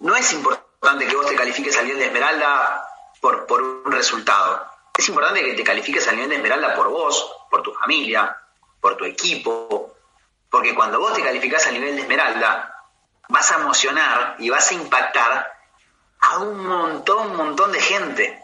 [0.00, 2.86] no es importante que vos te califiques al nivel de Esmeralda
[3.20, 4.66] por, por un resultado.
[4.96, 8.36] Es importante que te califiques al nivel de Esmeralda por vos, por tu familia,
[8.80, 9.94] por tu equipo.
[10.50, 12.84] Porque cuando vos te calificás al nivel de Esmeralda,
[13.28, 15.52] vas a emocionar y vas a impactar
[16.20, 18.42] a un montón, un montón de gente.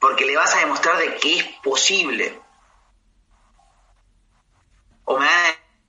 [0.00, 2.40] Porque le vas a demostrar de que es posible.
[5.04, 5.36] O me van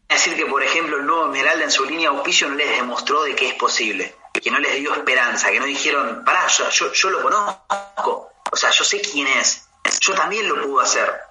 [0.09, 2.69] a decir que, por ejemplo, el nuevo Esmeralda en su línea de auspicio no les
[2.69, 4.15] demostró de que es posible.
[4.41, 8.69] Que no les dio esperanza, que no dijeron, pará, yo, yo, lo conozco, o sea,
[8.71, 9.67] yo sé quién es,
[10.01, 11.21] yo también lo puedo hacer.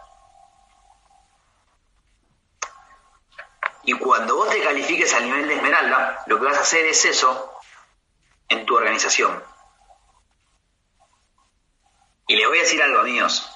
[3.85, 7.05] Y cuando vos te califiques al nivel de esmeralda, lo que vas a hacer es
[7.05, 7.53] eso
[8.49, 9.43] en tu organización.
[12.27, 13.51] Y les voy a decir algo, amigos.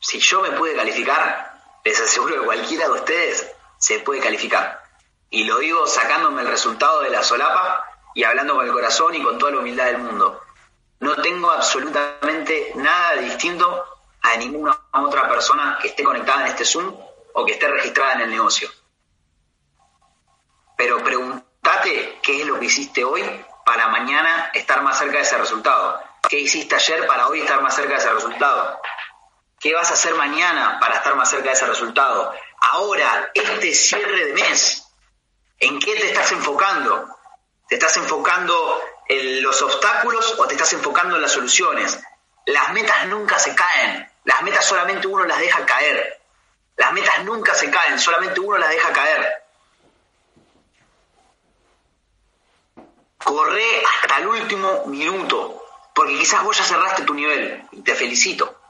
[0.00, 4.82] Si yo me pude calificar, les aseguro que cualquiera de ustedes se puede calificar.
[5.30, 9.22] Y lo digo sacándome el resultado de la solapa y hablando con el corazón y
[9.22, 10.42] con toda la humildad del mundo.
[11.00, 13.84] No tengo absolutamente nada distinto
[14.22, 16.94] a ninguna otra persona que esté conectada en este Zoom
[17.32, 18.68] o que esté registrada en el negocio.
[20.76, 23.22] Pero pregúntate qué es lo que hiciste hoy
[23.64, 26.02] para mañana estar más cerca de ese resultado.
[26.28, 28.80] ¿Qué hiciste ayer para hoy estar más cerca de ese resultado?
[29.58, 32.34] ¿Qué vas a hacer mañana para estar más cerca de ese resultado?
[32.60, 34.86] Ahora, este cierre de mes,
[35.58, 37.08] ¿en qué te estás enfocando?
[37.70, 42.00] ¿Te estás enfocando en los obstáculos o te estás enfocando en las soluciones?
[42.46, 46.20] Las metas nunca se caen, las metas solamente uno las deja caer.
[46.76, 49.44] Las metas nunca se caen, solamente uno las deja caer.
[53.18, 55.62] Corre hasta el último minuto,
[55.94, 58.62] porque quizás vos ya cerraste tu nivel y te felicito.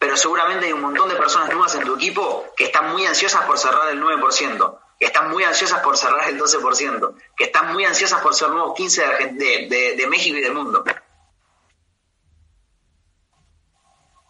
[0.00, 3.44] Pero seguramente hay un montón de personas nuevas en tu equipo que están muy ansiosas
[3.44, 7.84] por cerrar el 9%, que están muy ansiosas por cerrar el 12%, que están muy
[7.84, 10.84] ansiosas por ser nuevos 15 de, de México y del mundo.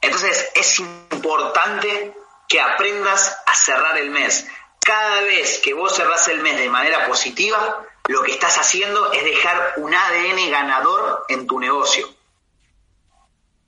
[0.00, 2.14] Entonces es importante
[2.48, 4.46] que aprendas a cerrar el mes.
[4.80, 9.22] Cada vez que vos cerrás el mes de manera positiva, lo que estás haciendo es
[9.22, 12.08] dejar un ADN ganador en tu negocio.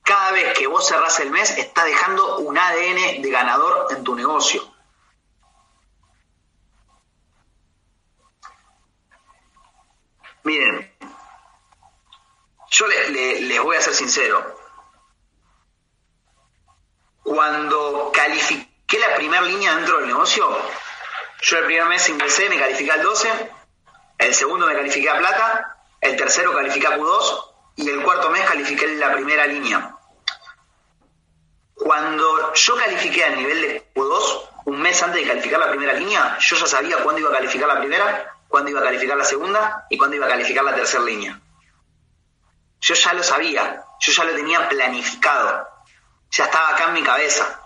[0.03, 4.15] Cada vez que vos cerrás el mes, estás dejando un ADN de ganador en tu
[4.15, 4.67] negocio.
[10.43, 10.91] Miren,
[12.71, 14.57] yo les voy a ser sincero.
[17.23, 20.49] Cuando califiqué la primera línea dentro del negocio,
[21.41, 23.51] yo el primer mes ingresé, me califiqué al 12,
[24.17, 28.43] el segundo me califiqué a plata, el tercero califiqué a Q2 y el cuarto mes
[28.47, 29.95] califiqué la primera línea.
[31.75, 36.37] Cuando yo califiqué al nivel de Q2, un mes antes de calificar la primera línea,
[36.39, 39.87] yo ya sabía cuándo iba a calificar la primera, cuándo iba a calificar la segunda
[39.89, 41.39] y cuándo iba a calificar la tercera línea.
[42.81, 45.67] Yo ya lo sabía, yo ya lo tenía planificado,
[46.29, 47.59] ya estaba acá en mi cabeza.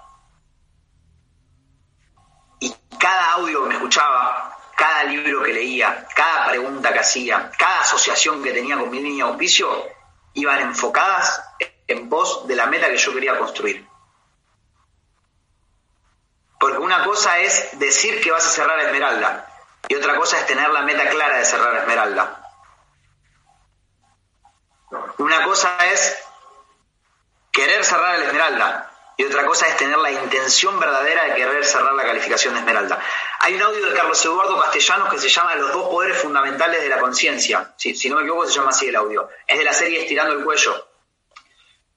[2.60, 7.82] Y cada audio que me escuchaba, cada libro que leía, cada pregunta que hacía, cada
[7.82, 9.88] asociación que tenía con mi línea de auspicio,
[10.34, 11.42] iban enfocadas
[11.88, 13.88] en pos de la meta que yo quería construir.
[16.60, 19.55] Porque una cosa es decir que vas a cerrar Esmeralda
[19.88, 22.42] y otra cosa es tener la meta clara de cerrar Esmeralda.
[25.18, 26.18] Una cosa es
[27.52, 32.04] querer cerrar Esmeralda y otra cosa es tener la intención verdadera de querer cerrar la
[32.04, 33.00] calificación de Esmeralda.
[33.40, 36.90] Hay un audio de Carlos Eduardo Castellanos que se llama Los dos poderes fundamentales de
[36.90, 37.74] la conciencia.
[37.78, 39.30] si no me equivoco, se llama así el audio.
[39.48, 40.95] Es de la serie Estirando el cuello.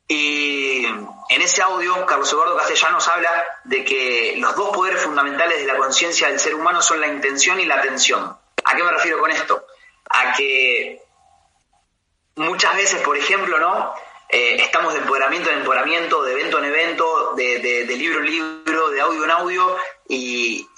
[0.09, 5.67] Y en ese audio, Carlos Eduardo Castellanos habla de que los dos poderes fundamentales de
[5.67, 8.37] la conciencia del ser humano son la intención y la atención.
[8.65, 9.67] ¿A qué me refiero con esto?
[10.09, 11.03] A que
[12.37, 13.95] muchas veces, por ejemplo, ¿no?
[14.31, 19.01] Eh, estamos de empoderamiento en empoderamiento, de evento en evento, de, libro en libro, de
[19.01, 19.77] audio en audio,
[20.09, 20.69] y,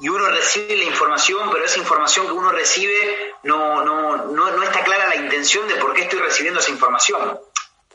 [0.00, 5.06] uno recibe la información, pero esa información que uno recibe no, no, no, está clara
[5.06, 7.38] la intención de por qué estoy recibiendo esa información.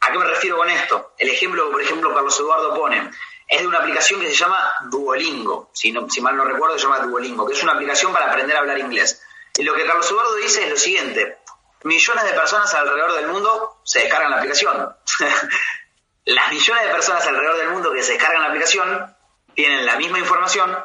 [0.06, 1.14] ¿A qué me refiero con esto?
[1.18, 3.10] El ejemplo, por ejemplo, Carlos Eduardo pone,
[3.48, 7.00] es de una aplicación que se llama Duolingo, si, si mal no recuerdo, se llama
[7.00, 9.22] Duolingo, que es una aplicación para aprender a hablar inglés.
[9.56, 11.38] Y lo que Carlos Eduardo dice es lo siguiente,
[11.84, 14.96] millones de personas alrededor del mundo se descargan la aplicación.
[16.26, 19.16] Las millones de personas alrededor del mundo que se descargan la aplicación
[19.54, 20.78] tienen la misma información,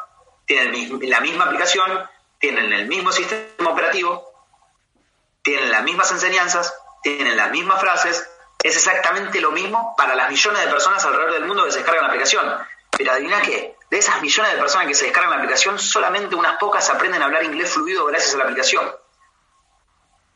[0.47, 2.09] tienen la misma aplicación,
[2.39, 4.29] tienen el mismo sistema operativo,
[5.43, 8.29] tienen las mismas enseñanzas, tienen las mismas frases,
[8.63, 12.05] es exactamente lo mismo para las millones de personas alrededor del mundo que se descargan
[12.05, 12.59] la aplicación.
[12.91, 16.59] Pero adivina qué, de esas millones de personas que se descargan la aplicación, solamente unas
[16.59, 18.91] pocas aprenden a hablar inglés fluido gracias a la aplicación.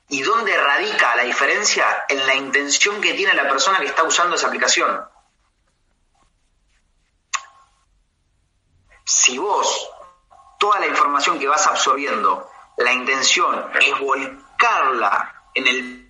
[0.08, 2.04] ¿Y dónde radica la diferencia?
[2.08, 5.08] En la intención que tiene la persona que está usando esa aplicación.
[9.04, 9.90] Si vos,
[10.58, 16.01] toda la información que vas absorbiendo, la intención es volcarla en el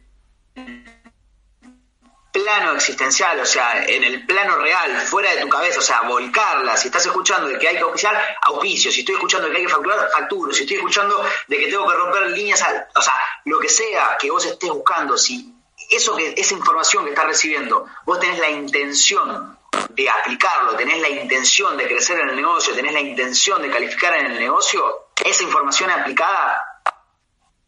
[2.33, 6.77] plano existencial, o sea, en el plano real, fuera de tu cabeza, o sea, volcarla.
[6.77, 8.91] Si estás escuchando de que hay que auspiciar, auspicio.
[8.91, 10.53] Si estoy escuchando de que hay que facturar, facturo.
[10.53, 12.65] Si estoy escuchando de que tengo que romper líneas,
[12.97, 13.15] o sea,
[13.45, 15.55] lo que sea que vos estés buscando, si
[15.91, 19.59] eso que, esa información que estás recibiendo, vos tenés la intención
[19.91, 24.15] de aplicarlo, tenés la intención de crecer en el negocio, tenés la intención de calificar
[24.15, 26.81] en el negocio, esa información aplicada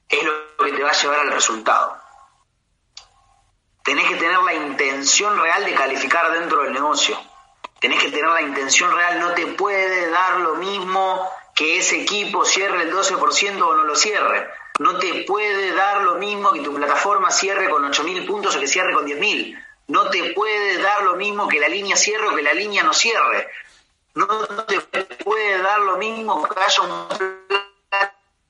[0.08, 1.93] es lo que te va a llevar al resultado.
[3.84, 7.20] Tenés que tener la intención real de calificar dentro del negocio.
[7.78, 12.46] Tenés que tener la intención real, no te puede dar lo mismo que ese equipo
[12.46, 14.48] cierre el 12% o no lo cierre.
[14.78, 18.66] No te puede dar lo mismo que tu plataforma cierre con 8.000 puntos o que
[18.66, 19.62] cierre con 10.000.
[19.88, 22.94] No te puede dar lo mismo que la línea cierre o que la línea no
[22.94, 23.50] cierre.
[24.14, 24.26] No
[24.64, 27.06] te puede dar lo mismo que haya un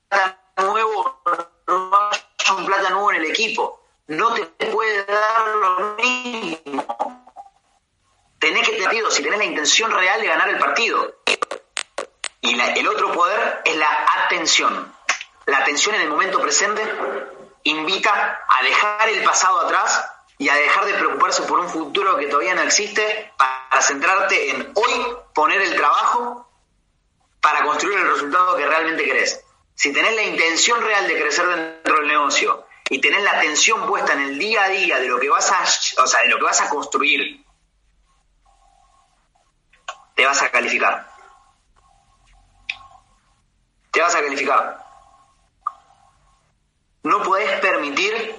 [0.08, 1.20] plata nuevo,
[1.66, 3.83] no haya un plata nuevo en el equipo.
[4.06, 7.30] No te puede dar lo mismo.
[8.38, 11.14] Tenés que tener, si tenés la intención real de ganar el partido.
[12.42, 14.94] Y el otro poder es la atención.
[15.46, 16.82] La atención en el momento presente
[17.62, 20.04] invita a dejar el pasado atrás
[20.36, 24.72] y a dejar de preocuparse por un futuro que todavía no existe para centrarte en
[24.74, 26.46] hoy poner el trabajo
[27.40, 29.42] para construir el resultado que realmente querés.
[29.74, 34.12] Si tenés la intención real de crecer dentro del negocio y tenés la atención puesta
[34.12, 35.62] en el día a día de lo que vas a,
[36.02, 37.44] o sea, de lo que vas a construir,
[40.14, 41.10] te vas a calificar.
[43.90, 44.84] Te vas a calificar.
[47.02, 48.36] No podés permitir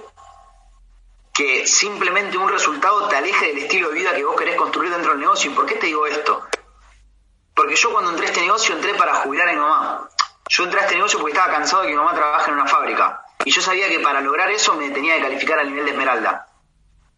[1.32, 5.10] que simplemente un resultado te aleje del estilo de vida que vos querés construir dentro
[5.12, 5.50] del negocio.
[5.50, 6.46] ¿Y por qué te digo esto?
[7.54, 10.08] Porque yo cuando entré a este negocio entré para jubilar a mi mamá.
[10.48, 12.66] Yo entré a este negocio porque estaba cansado de que mi mamá trabaje en una
[12.66, 13.25] fábrica.
[13.44, 16.48] Y yo sabía que para lograr eso me tenía que calificar al nivel de esmeralda.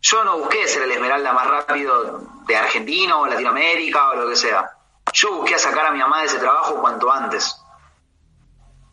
[0.00, 4.36] Yo no busqué ser el esmeralda más rápido de Argentina o Latinoamérica o lo que
[4.36, 4.70] sea.
[5.12, 7.56] Yo busqué sacar a mi mamá de ese trabajo cuanto antes.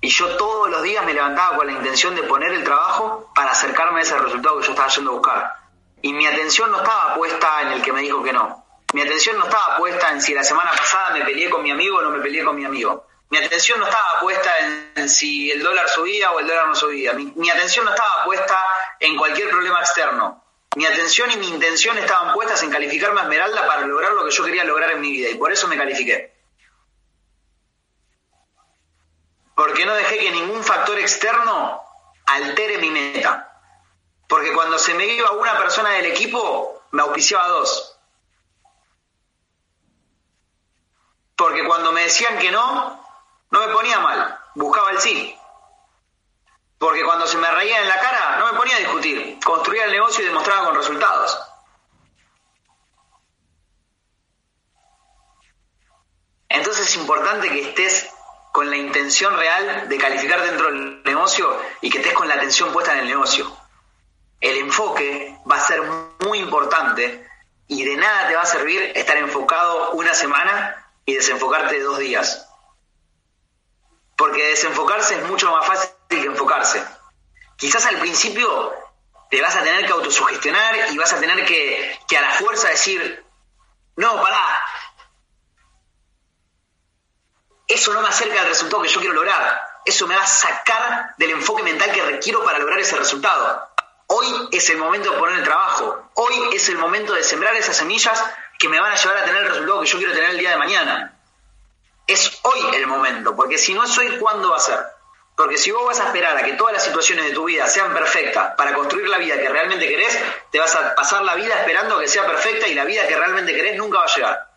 [0.02, 3.52] Y yo todos los días me levantaba con la intención de poner el trabajo para
[3.52, 5.56] acercarme a ese resultado que yo estaba yendo a buscar.
[6.02, 8.64] Y mi atención no estaba puesta en el que me dijo que no.
[8.94, 11.98] Mi atención no estaba puesta en si la semana pasada me peleé con mi amigo
[11.98, 13.08] o no me peleé con mi amigo.
[13.30, 14.52] Mi atención no estaba puesta
[14.96, 17.14] en, si el dólar subía o el dólar no subía.
[17.14, 18.58] Mi, mi atención no estaba puesta
[19.00, 20.44] en cualquier problema externo.
[20.76, 24.32] Mi atención y mi intención estaban puestas en calificarme a Esmeralda para lograr lo que
[24.32, 26.36] yo quería lograr en mi vida y por eso me califiqué.
[29.56, 31.82] porque no dejé que ningún factor externo
[32.26, 33.62] altere mi meta.
[34.28, 37.98] Porque cuando se me iba una persona del equipo, me auspiciaba dos.
[41.36, 43.05] Porque cuando me decían que no,
[43.56, 45.34] no me ponía mal, buscaba el sí.
[46.78, 49.92] Porque cuando se me reía en la cara, no me ponía a discutir, construía el
[49.92, 51.40] negocio y demostraba con resultados.
[56.50, 58.10] Entonces es importante que estés
[58.52, 62.74] con la intención real de calificar dentro del negocio y que estés con la atención
[62.74, 63.50] puesta en el negocio.
[64.42, 65.82] El enfoque va a ser
[66.26, 67.26] muy importante
[67.68, 72.45] y de nada te va a servir estar enfocado una semana y desenfocarte dos días.
[74.16, 76.84] Porque desenfocarse es mucho más fácil que enfocarse.
[77.58, 78.74] Quizás al principio
[79.30, 82.70] te vas a tener que autosugestionar y vas a tener que, que a la fuerza
[82.70, 83.26] decir,
[83.96, 84.62] no, pará,
[87.68, 89.62] eso no me acerca al resultado que yo quiero lograr.
[89.86, 93.70] Eso me va a sacar del enfoque mental que requiero para lograr ese resultado.
[94.08, 96.10] Hoy es el momento de poner el trabajo.
[96.16, 98.24] Hoy es el momento de sembrar esas semillas
[98.60, 100.52] que me van a llevar a tener el resultado que yo quiero tener el día
[100.52, 101.15] de mañana.
[102.08, 104.80] Es hoy el momento, porque si no es hoy, ¿cuándo va a ser?
[105.36, 107.94] Porque si vos vas a esperar a que todas las situaciones de tu vida sean
[107.94, 110.18] perfectas para construir la vida que realmente querés,
[110.50, 113.54] te vas a pasar la vida esperando que sea perfecta y la vida que realmente
[113.54, 114.48] querés nunca va a llegar.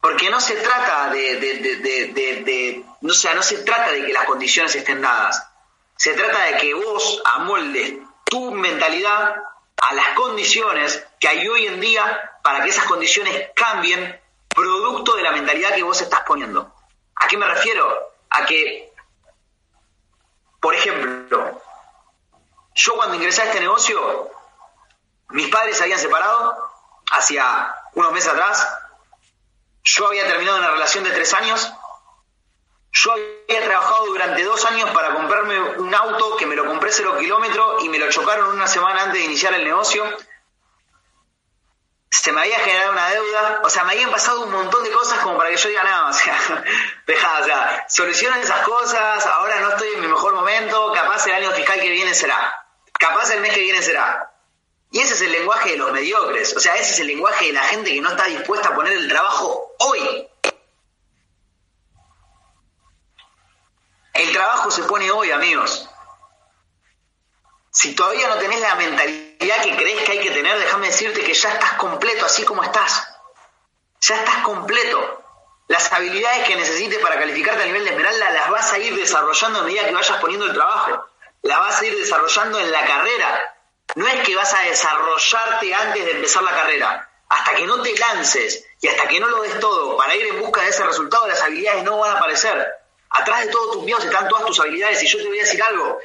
[0.00, 4.74] Porque no se trata de, de, no, sea, no se trata de que las condiciones
[4.74, 5.46] estén dadas.
[5.96, 9.36] Se trata de que vos amoldes tu mentalidad
[9.76, 14.19] a las condiciones que hay hoy en día para que esas condiciones cambien
[14.54, 16.74] producto de la mentalidad que vos estás poniendo.
[17.16, 18.12] ¿A qué me refiero?
[18.30, 18.92] A que,
[20.60, 21.60] por ejemplo,
[22.74, 24.30] yo cuando ingresé a este negocio,
[25.30, 26.70] mis padres se habían separado
[27.12, 28.68] hacia unos meses atrás,
[29.82, 31.72] yo había terminado una relación de tres años.
[32.92, 37.16] Yo había trabajado durante dos años para comprarme un auto que me lo compré cero
[37.18, 40.04] kilómetros y me lo chocaron una semana antes de iniciar el negocio.
[42.10, 45.20] Se me había generado una deuda, o sea, me habían pasado un montón de cosas
[45.20, 46.64] como para que yo diga nada, o sea,
[47.06, 51.34] dejá, o sea, solucionan esas cosas, ahora no estoy en mi mejor momento, capaz el
[51.34, 52.66] año fiscal que viene será,
[52.98, 54.26] capaz el mes que viene será.
[54.92, 57.52] Y ese es el lenguaje de los mediocres, o sea, ese es el lenguaje de
[57.52, 60.28] la gente que no está dispuesta a poner el trabajo hoy.
[64.14, 65.88] El trabajo se pone hoy, amigos.
[67.70, 71.34] Si todavía no tenés la mentalidad que crees que hay que tener, déjame decirte que
[71.34, 73.06] ya estás completo así como estás.
[74.00, 75.22] Ya estás completo.
[75.68, 79.60] Las habilidades que necesites para calificarte a nivel de esmeralda las vas a ir desarrollando
[79.60, 81.04] a medida que vayas poniendo el trabajo.
[81.42, 83.56] Las vas a ir desarrollando en la carrera.
[83.94, 87.08] No es que vas a desarrollarte antes de empezar la carrera.
[87.28, 90.40] Hasta que no te lances y hasta que no lo des todo para ir en
[90.40, 92.68] busca de ese resultado, las habilidades no van a aparecer.
[93.10, 95.02] Atrás de todos tus miedos están todas tus habilidades.
[95.02, 96.00] Y yo te voy a decir algo.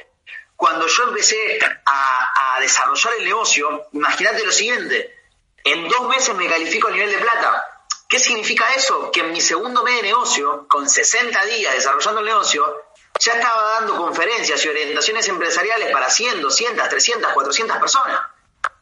[0.56, 5.14] Cuando yo empecé a, desarrollar el negocio, imagínate lo siguiente.
[5.62, 7.84] En dos meses me califico a nivel de plata.
[8.08, 9.10] ¿Qué significa eso?
[9.10, 12.84] Que en mi segundo mes de negocio, con 60 días desarrollando el negocio,
[13.18, 18.20] ya estaba dando conferencias y orientaciones empresariales para 100, 200, 300, 400 personas.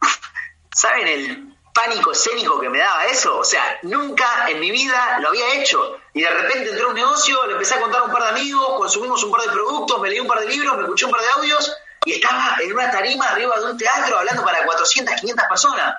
[0.73, 3.37] ¿Saben el pánico escénico que me daba eso?
[3.37, 5.99] O sea, nunca en mi vida lo había hecho.
[6.13, 8.29] Y de repente entré a un negocio, le empecé a contar a un par de
[8.29, 11.11] amigos, consumimos un par de productos, me leí un par de libros, me escuché un
[11.11, 15.15] par de audios y estaba en una tarima arriba de un teatro hablando para 400,
[15.19, 15.95] 500 personas.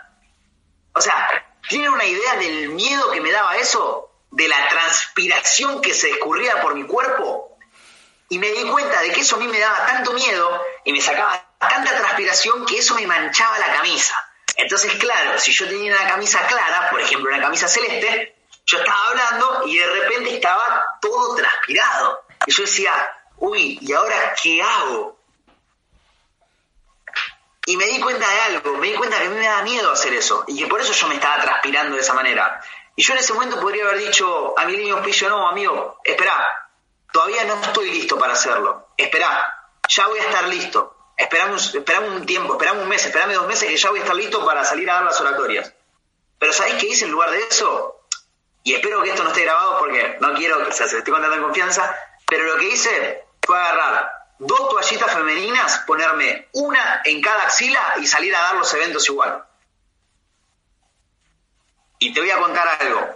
[0.95, 4.11] O sea, ¿tienen una idea del miedo que me daba eso?
[4.31, 7.59] De la transpiración que se escurría por mi cuerpo
[8.29, 11.01] y me di cuenta de que eso a mí me daba tanto miedo y me
[11.01, 14.17] sacaba tanta transpiración que eso me manchaba la camisa.
[14.57, 19.09] Entonces, claro, si yo tenía una camisa clara, por ejemplo, una camisa celeste, yo estaba
[19.09, 22.25] hablando y de repente estaba todo transpirado.
[22.47, 22.93] Y yo decía,
[23.39, 25.19] uy, ¿y ahora qué hago?
[27.67, 29.93] Y me di cuenta de algo, me di cuenta que a mí me daba miedo
[29.93, 32.63] hacer eso y que por eso yo me estaba transpirando de esa manera.
[32.95, 36.67] Y yo en ese momento podría haber dicho a mi niño auspicio, no, amigo, espera,
[37.17, 38.89] Todavía no estoy listo para hacerlo.
[38.95, 40.96] Esperá, ya voy a estar listo.
[41.17, 44.17] Esperamos, esperamos un tiempo, esperamos un mes, esperame dos meses que ya voy a estar
[44.17, 45.73] listo para salir a dar las oratorias.
[46.39, 48.03] Pero ¿sabéis qué hice en lugar de eso?
[48.63, 51.43] Y espero que esto no esté grabado porque no quiero que se esté contando en
[51.43, 51.97] confianza,
[52.27, 58.07] pero lo que hice fue agarrar dos toallitas femeninas, ponerme una en cada axila y
[58.07, 59.45] salir a dar los eventos igual.
[61.99, 63.09] Y te voy a contar algo.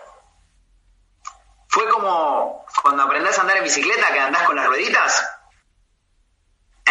[1.68, 5.28] Fue como cuando aprendés a andar en bicicleta, que andás con las rueditas.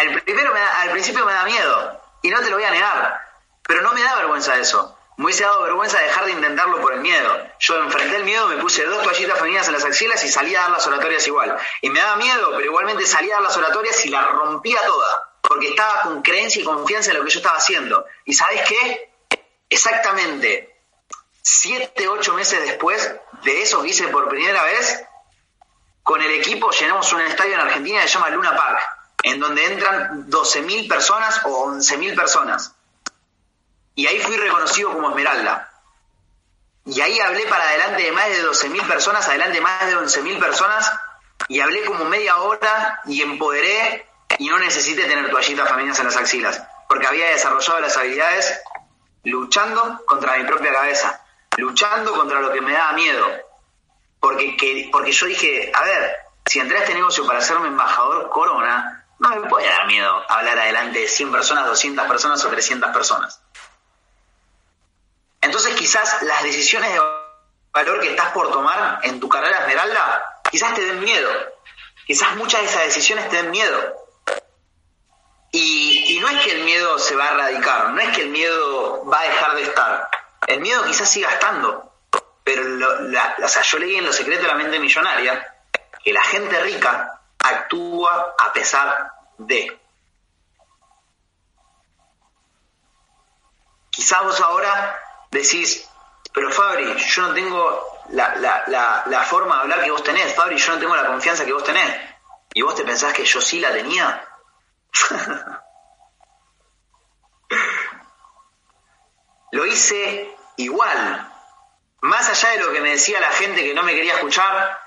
[0.00, 3.20] Al, primero al principio me da miedo, y no te lo voy a negar,
[3.66, 4.96] pero no me da vergüenza eso.
[5.16, 7.46] Me hubiese dado vergüenza dejar de intentarlo por el miedo.
[7.58, 10.62] Yo enfrenté el miedo, me puse dos toallitas femeninas en las axilas y salí a
[10.62, 11.58] dar las oratorias igual.
[11.82, 15.34] Y me daba miedo, pero igualmente salí a dar las oratorias y la rompía toda,
[15.42, 18.06] porque estaba con creencia y confianza en lo que yo estaba haciendo.
[18.24, 19.12] ¿Y sabes qué?
[19.68, 20.70] Exactamente
[21.42, 25.02] siete, ocho meses después de eso que hice por primera vez,
[26.02, 28.80] con el equipo llenamos un estadio en Argentina que se llama Luna Park,
[29.22, 32.74] en donde entran 12.000 personas o 11.000 personas.
[33.94, 35.70] Y ahí fui reconocido como Esmeralda.
[36.86, 40.38] Y ahí hablé para adelante de más de 12.000 personas, adelante de más de 11.000
[40.38, 40.92] personas,
[41.48, 44.06] y hablé como media hora y empoderé
[44.38, 48.60] y no necesité tener toallitas femeninas en las axilas, porque había desarrollado las habilidades
[49.24, 51.20] luchando contra mi propia cabeza
[51.60, 53.26] luchando contra lo que me daba miedo.
[54.18, 58.28] Porque, que, porque yo dije, a ver, si entré a este negocio para hacerme embajador
[58.30, 62.90] corona, no me puede dar miedo hablar adelante de 100 personas, 200 personas o 300
[62.90, 63.40] personas.
[65.40, 67.00] Entonces quizás las decisiones de
[67.72, 71.30] valor que estás por tomar en tu carrera esmeralda, quizás te den miedo.
[72.06, 73.96] Quizás muchas de esas decisiones te den miedo.
[75.52, 78.30] Y, y no es que el miedo se va a erradicar, no es que el
[78.30, 80.10] miedo va a dejar de estar
[80.50, 81.92] el miedo quizás siga estando,
[82.42, 82.62] pero
[83.42, 85.54] o sea, yo leí en Los Secretos de la Mente Millonaria
[86.02, 87.19] que la gente rica
[87.50, 89.78] actúa a pesar de.
[93.90, 94.98] Quizás vos ahora
[95.30, 95.88] decís,
[96.32, 100.56] pero Fabri, yo no tengo la, la, la, forma de hablar que vos tenés, Fabri,
[100.56, 102.10] yo no tengo la confianza que vos tenés.
[102.52, 104.26] ¿Y vos te pensás que yo sí la tenía?
[109.52, 111.26] Lo hice igual.
[112.02, 114.79] Más allá de lo que me decía la gente que no me quería escuchar,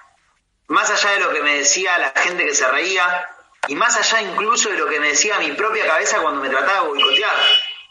[0.74, 3.30] más allá de lo que me decía la gente que se reía,
[3.68, 6.82] y más allá incluso de lo que me decía mi propia cabeza cuando me trataba
[6.82, 7.36] de boicotear.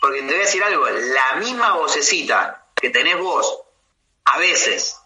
[0.01, 3.61] Porque te voy a decir algo, la misma vocecita que tenés vos,
[4.25, 4.99] a veces,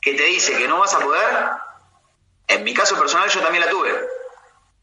[0.00, 1.50] que te dice que no vas a poder,
[2.48, 4.08] en mi caso personal yo también la tuve.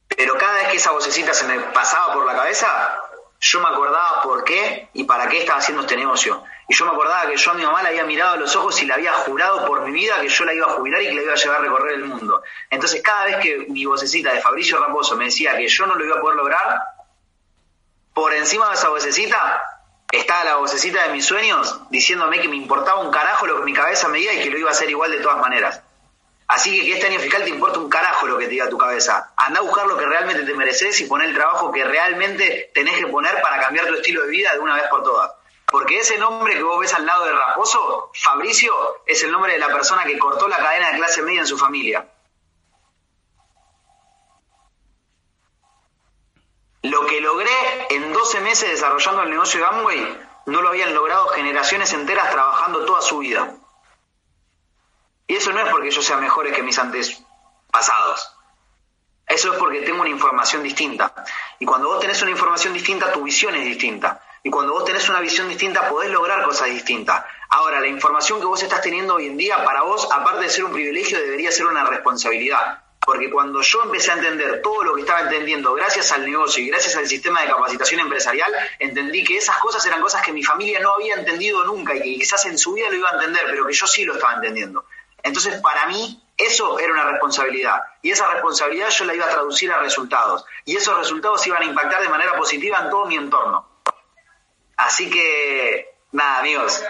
[0.07, 2.97] Pero cada vez que esa vocecita se me pasaba por la cabeza,
[3.41, 6.41] yo me acordaba por qué y para qué estaba haciendo este negocio.
[6.69, 8.81] Y yo me acordaba que yo a mi mamá le había mirado a los ojos
[8.81, 11.15] y le había jurado por mi vida que yo la iba a jubilar y que
[11.15, 12.43] la iba a llevar a recorrer el mundo.
[12.69, 16.05] Entonces cada vez que mi vocecita de Fabricio Raposo me decía que yo no lo
[16.05, 16.81] iba a poder lograr,
[18.13, 19.61] por encima de esa vocecita
[20.11, 23.73] estaba la vocecita de mis sueños diciéndome que me importaba un carajo lo que mi
[23.73, 25.81] cabeza me diga y que lo iba a hacer igual de todas maneras.
[26.47, 28.77] Así que que este año fiscal te importa un carajo lo que te diga tu
[28.77, 29.33] cabeza.
[29.35, 32.95] Anda a buscar lo que realmente te mereces y poner el trabajo que realmente tenés
[32.95, 35.31] que poner para cambiar tu estilo de vida de una vez por todas.
[35.69, 38.73] Porque ese nombre que vos ves al lado de Raposo, Fabricio,
[39.05, 41.57] es el nombre de la persona que cortó la cadena de clase media en su
[41.57, 42.07] familia.
[46.83, 47.51] Lo que logré
[47.89, 52.85] en 12 meses desarrollando el negocio de Amway, no lo habían logrado generaciones enteras trabajando
[52.85, 53.53] toda su vida.
[55.27, 58.33] Y eso no es porque yo sea mejor que mis antepasados.
[59.27, 61.13] Eso es porque tengo una información distinta.
[61.59, 64.21] Y cuando vos tenés una información distinta, tu visión es distinta.
[64.43, 67.23] Y cuando vos tenés una visión distinta, podés lograr cosas distintas.
[67.49, 70.65] Ahora, la información que vos estás teniendo hoy en día, para vos, aparte de ser
[70.65, 72.83] un privilegio, debería ser una responsabilidad.
[73.07, 76.67] Porque cuando yo empecé a entender todo lo que estaba entendiendo gracias al negocio y
[76.67, 80.81] gracias al sistema de capacitación empresarial, entendí que esas cosas eran cosas que mi familia
[80.81, 83.65] no había entendido nunca y que quizás en su vida lo iba a entender, pero
[83.65, 84.83] que yo sí lo estaba entendiendo.
[85.23, 87.81] Entonces, para mí, eso era una responsabilidad.
[88.01, 90.45] Y esa responsabilidad yo la iba a traducir a resultados.
[90.65, 93.66] Y esos resultados iban a impactar de manera positiva en todo mi entorno.
[94.77, 96.83] Así que, nada, amigos.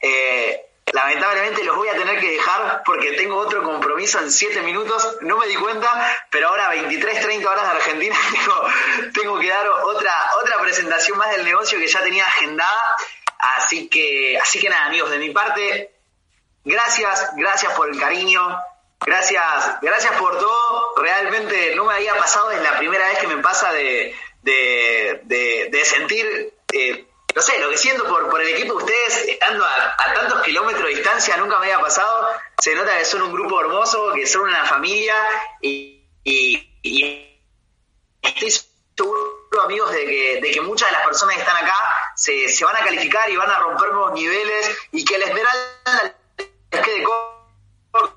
[0.00, 5.18] Eh, Lamentablemente los voy a tener que dejar porque tengo otro compromiso en 7 minutos.
[5.20, 5.88] No me di cuenta,
[6.30, 8.16] pero ahora 23, 30 horas de Argentina
[9.14, 12.96] tengo, que dar otra, otra presentación más del negocio que ya tenía agendada.
[13.38, 15.92] Así que, así que nada, amigos, de mi parte,
[16.64, 18.58] gracias, gracias por el cariño,
[19.00, 20.94] gracias, gracias por todo.
[20.96, 26.52] Realmente no me había pasado, es la primera vez que me pasa de, de, sentir
[26.72, 30.42] eh, no sé, lo que siento por, por el equipo de ustedes, estando a, tantos
[30.42, 32.28] kilómetros de distancia, nunca me había pasado.
[32.58, 35.14] Se nota que son un grupo hermoso, que son una familia
[35.60, 36.04] y,
[38.22, 41.76] estoy seguro, amigos, de que, de que muchas de las personas que están acá
[42.16, 46.16] se, se van a calificar y van a romper nuevos niveles y que la esmeralda
[46.70, 48.16] les quede corto,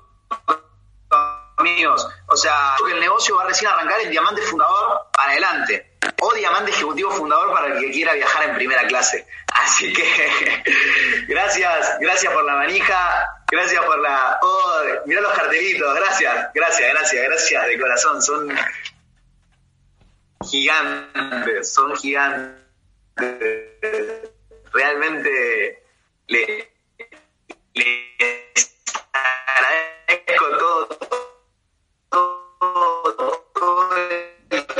[1.56, 2.08] amigos.
[2.26, 6.34] O sea, que el negocio va a recién arrancar el diamante fundador para adelante o
[6.34, 9.26] diamante ejecutivo fundador para el que quiera viajar en primera clase.
[9.54, 10.04] Así que
[11.28, 14.38] gracias, gracias por la manija, gracias por la...
[14.42, 18.48] Oh, mirá los cartelitos, gracias, gracias, gracias, gracias de corazón, son
[20.50, 22.64] gigantes, son gigantes.
[24.72, 25.82] Realmente
[26.26, 26.72] le,
[29.12, 30.98] agradezco todo,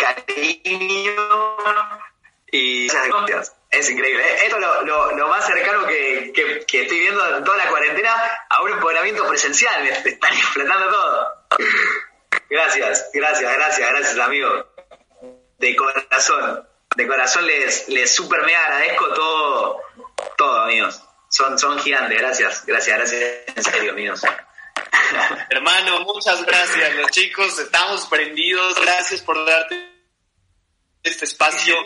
[0.05, 1.29] cariño
[2.55, 4.23] y es increíble.
[4.23, 4.45] ¿eh?
[4.45, 6.33] Esto es lo, más cercano que,
[6.73, 8.15] estoy viendo en toda la cuarentena
[8.49, 9.83] a un empoderamiento presencial.
[9.83, 11.47] Me, están explotando todo.
[12.49, 14.49] Gracias, gracias, gracias, gracias, amigo.
[15.59, 19.81] De corazón, de corazón les, les super me agradezco todo,
[20.37, 21.03] todo, amigos.
[21.29, 23.23] Son, son gigantes, gracias, gracias, gracias,
[23.57, 24.23] en serio, amigos.
[25.51, 26.95] Hermano, muchas gracias.
[26.95, 28.81] Los chicos estamos prendidos.
[28.81, 29.94] Gracias por darte
[31.05, 31.77] este espacio,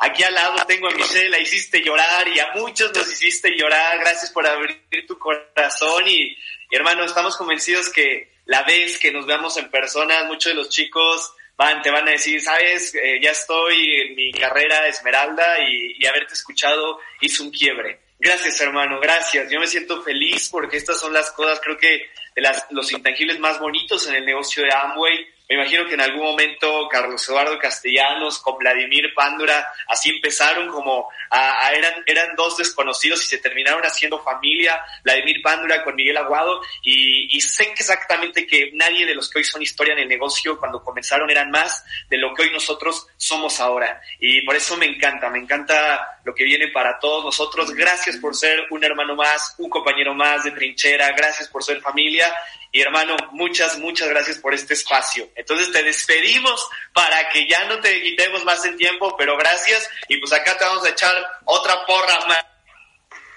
[0.00, 4.00] Aquí al lado tengo a Michelle, la hiciste llorar y a muchos nos hiciste llorar.
[4.00, 6.36] Gracias por abrir tu corazón y,
[6.70, 11.32] hermano, estamos convencidos que la vez que nos veamos en persona, muchos de los chicos
[11.56, 16.34] van, te van a decir, sabes, eh, ya estoy en mi carrera esmeralda y, haberte
[16.34, 18.00] escuchado hizo un quiebre.
[18.18, 19.50] Gracias, hermano, gracias.
[19.50, 23.38] Yo me siento feliz porque estas son las cosas, creo que de las, los intangibles
[23.38, 27.58] más bonitos en el negocio de Amway me imagino que en algún momento Carlos Eduardo
[27.58, 33.82] Castellanos con Vladimir Pándura así empezaron como a, eran, eran dos desconocidos y se terminaron
[33.82, 39.14] haciendo familia, Vladimir Pándura con Miguel Aguado y, y sé que exactamente que nadie de
[39.14, 42.42] los que hoy son historia en el negocio cuando comenzaron eran más de lo que
[42.42, 46.98] hoy nosotros somos ahora y por eso me encanta, me encanta lo que viene para
[46.98, 47.70] todos nosotros.
[47.70, 52.30] Gracias por ser un hermano más, un compañero más de trinchera, gracias por ser familia
[52.70, 55.30] y hermano, muchas, muchas gracias por este espacio.
[55.38, 59.88] Entonces te despedimos para que ya no te quitemos más el tiempo, pero gracias.
[60.08, 61.14] Y pues acá te vamos a echar
[61.44, 62.44] otra porra más.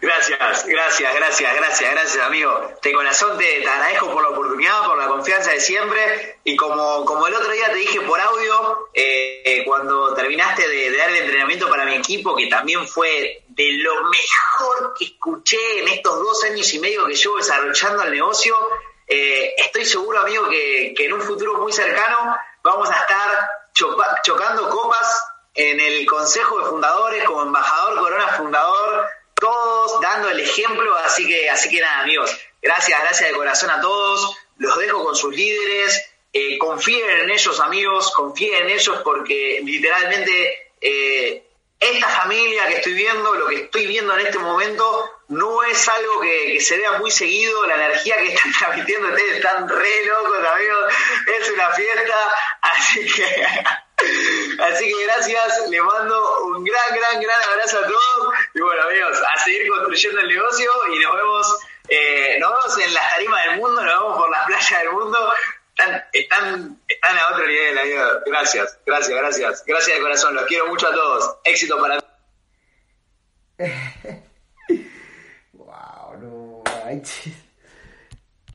[0.00, 2.72] Gracias, gracias, gracias, gracias, gracias, amigo.
[2.82, 6.38] De corazón te, agradezco por la oportunidad, por la confianza de siempre.
[6.42, 10.96] Y como, como el otro día te dije por audio, eh, eh, cuando terminaste de,
[10.96, 15.88] dar el entrenamiento para mi equipo, que también fue de lo mejor que escuché en
[15.88, 18.56] estos dos años y medio que llevo desarrollando el negocio,
[19.06, 23.50] eh, estoy seguro, amigo, que, que, en un futuro muy cercano vamos a estar
[24.22, 25.24] chocando copas
[25.54, 29.10] en el Consejo de Fundadores como embajador Corona Fundador
[29.40, 32.30] todos dando el ejemplo, así que, así que nada, amigos,
[32.62, 37.58] gracias, gracias de corazón a todos, los dejo con sus líderes, Eh, confíen en ellos,
[37.58, 41.42] amigos, confíen en ellos porque literalmente eh,
[41.80, 46.20] esta familia que estoy viendo, lo que estoy viendo en este momento, no es algo
[46.20, 47.66] que, se vea muy seguido.
[47.66, 50.94] La energía que están transmitiendo ustedes están re locos, amigos.
[51.40, 52.14] Es una fiesta,
[52.60, 53.24] así que.
[54.60, 58.34] Así que gracias, les mando un gran, gran, gran abrazo a todos.
[58.54, 62.94] Y bueno, amigos, a seguir construyendo el negocio y nos vemos, eh, nos vemos en
[62.94, 65.32] las tarimas del mundo, nos vemos por las playas del mundo
[65.80, 68.02] están, están, están a otro nivel, amigo.
[68.26, 69.64] Gracias, gracias, gracias.
[69.66, 71.36] Gracias de corazón, los quiero mucho a todos.
[71.44, 72.00] Éxito para
[75.52, 77.34] wow, no manches.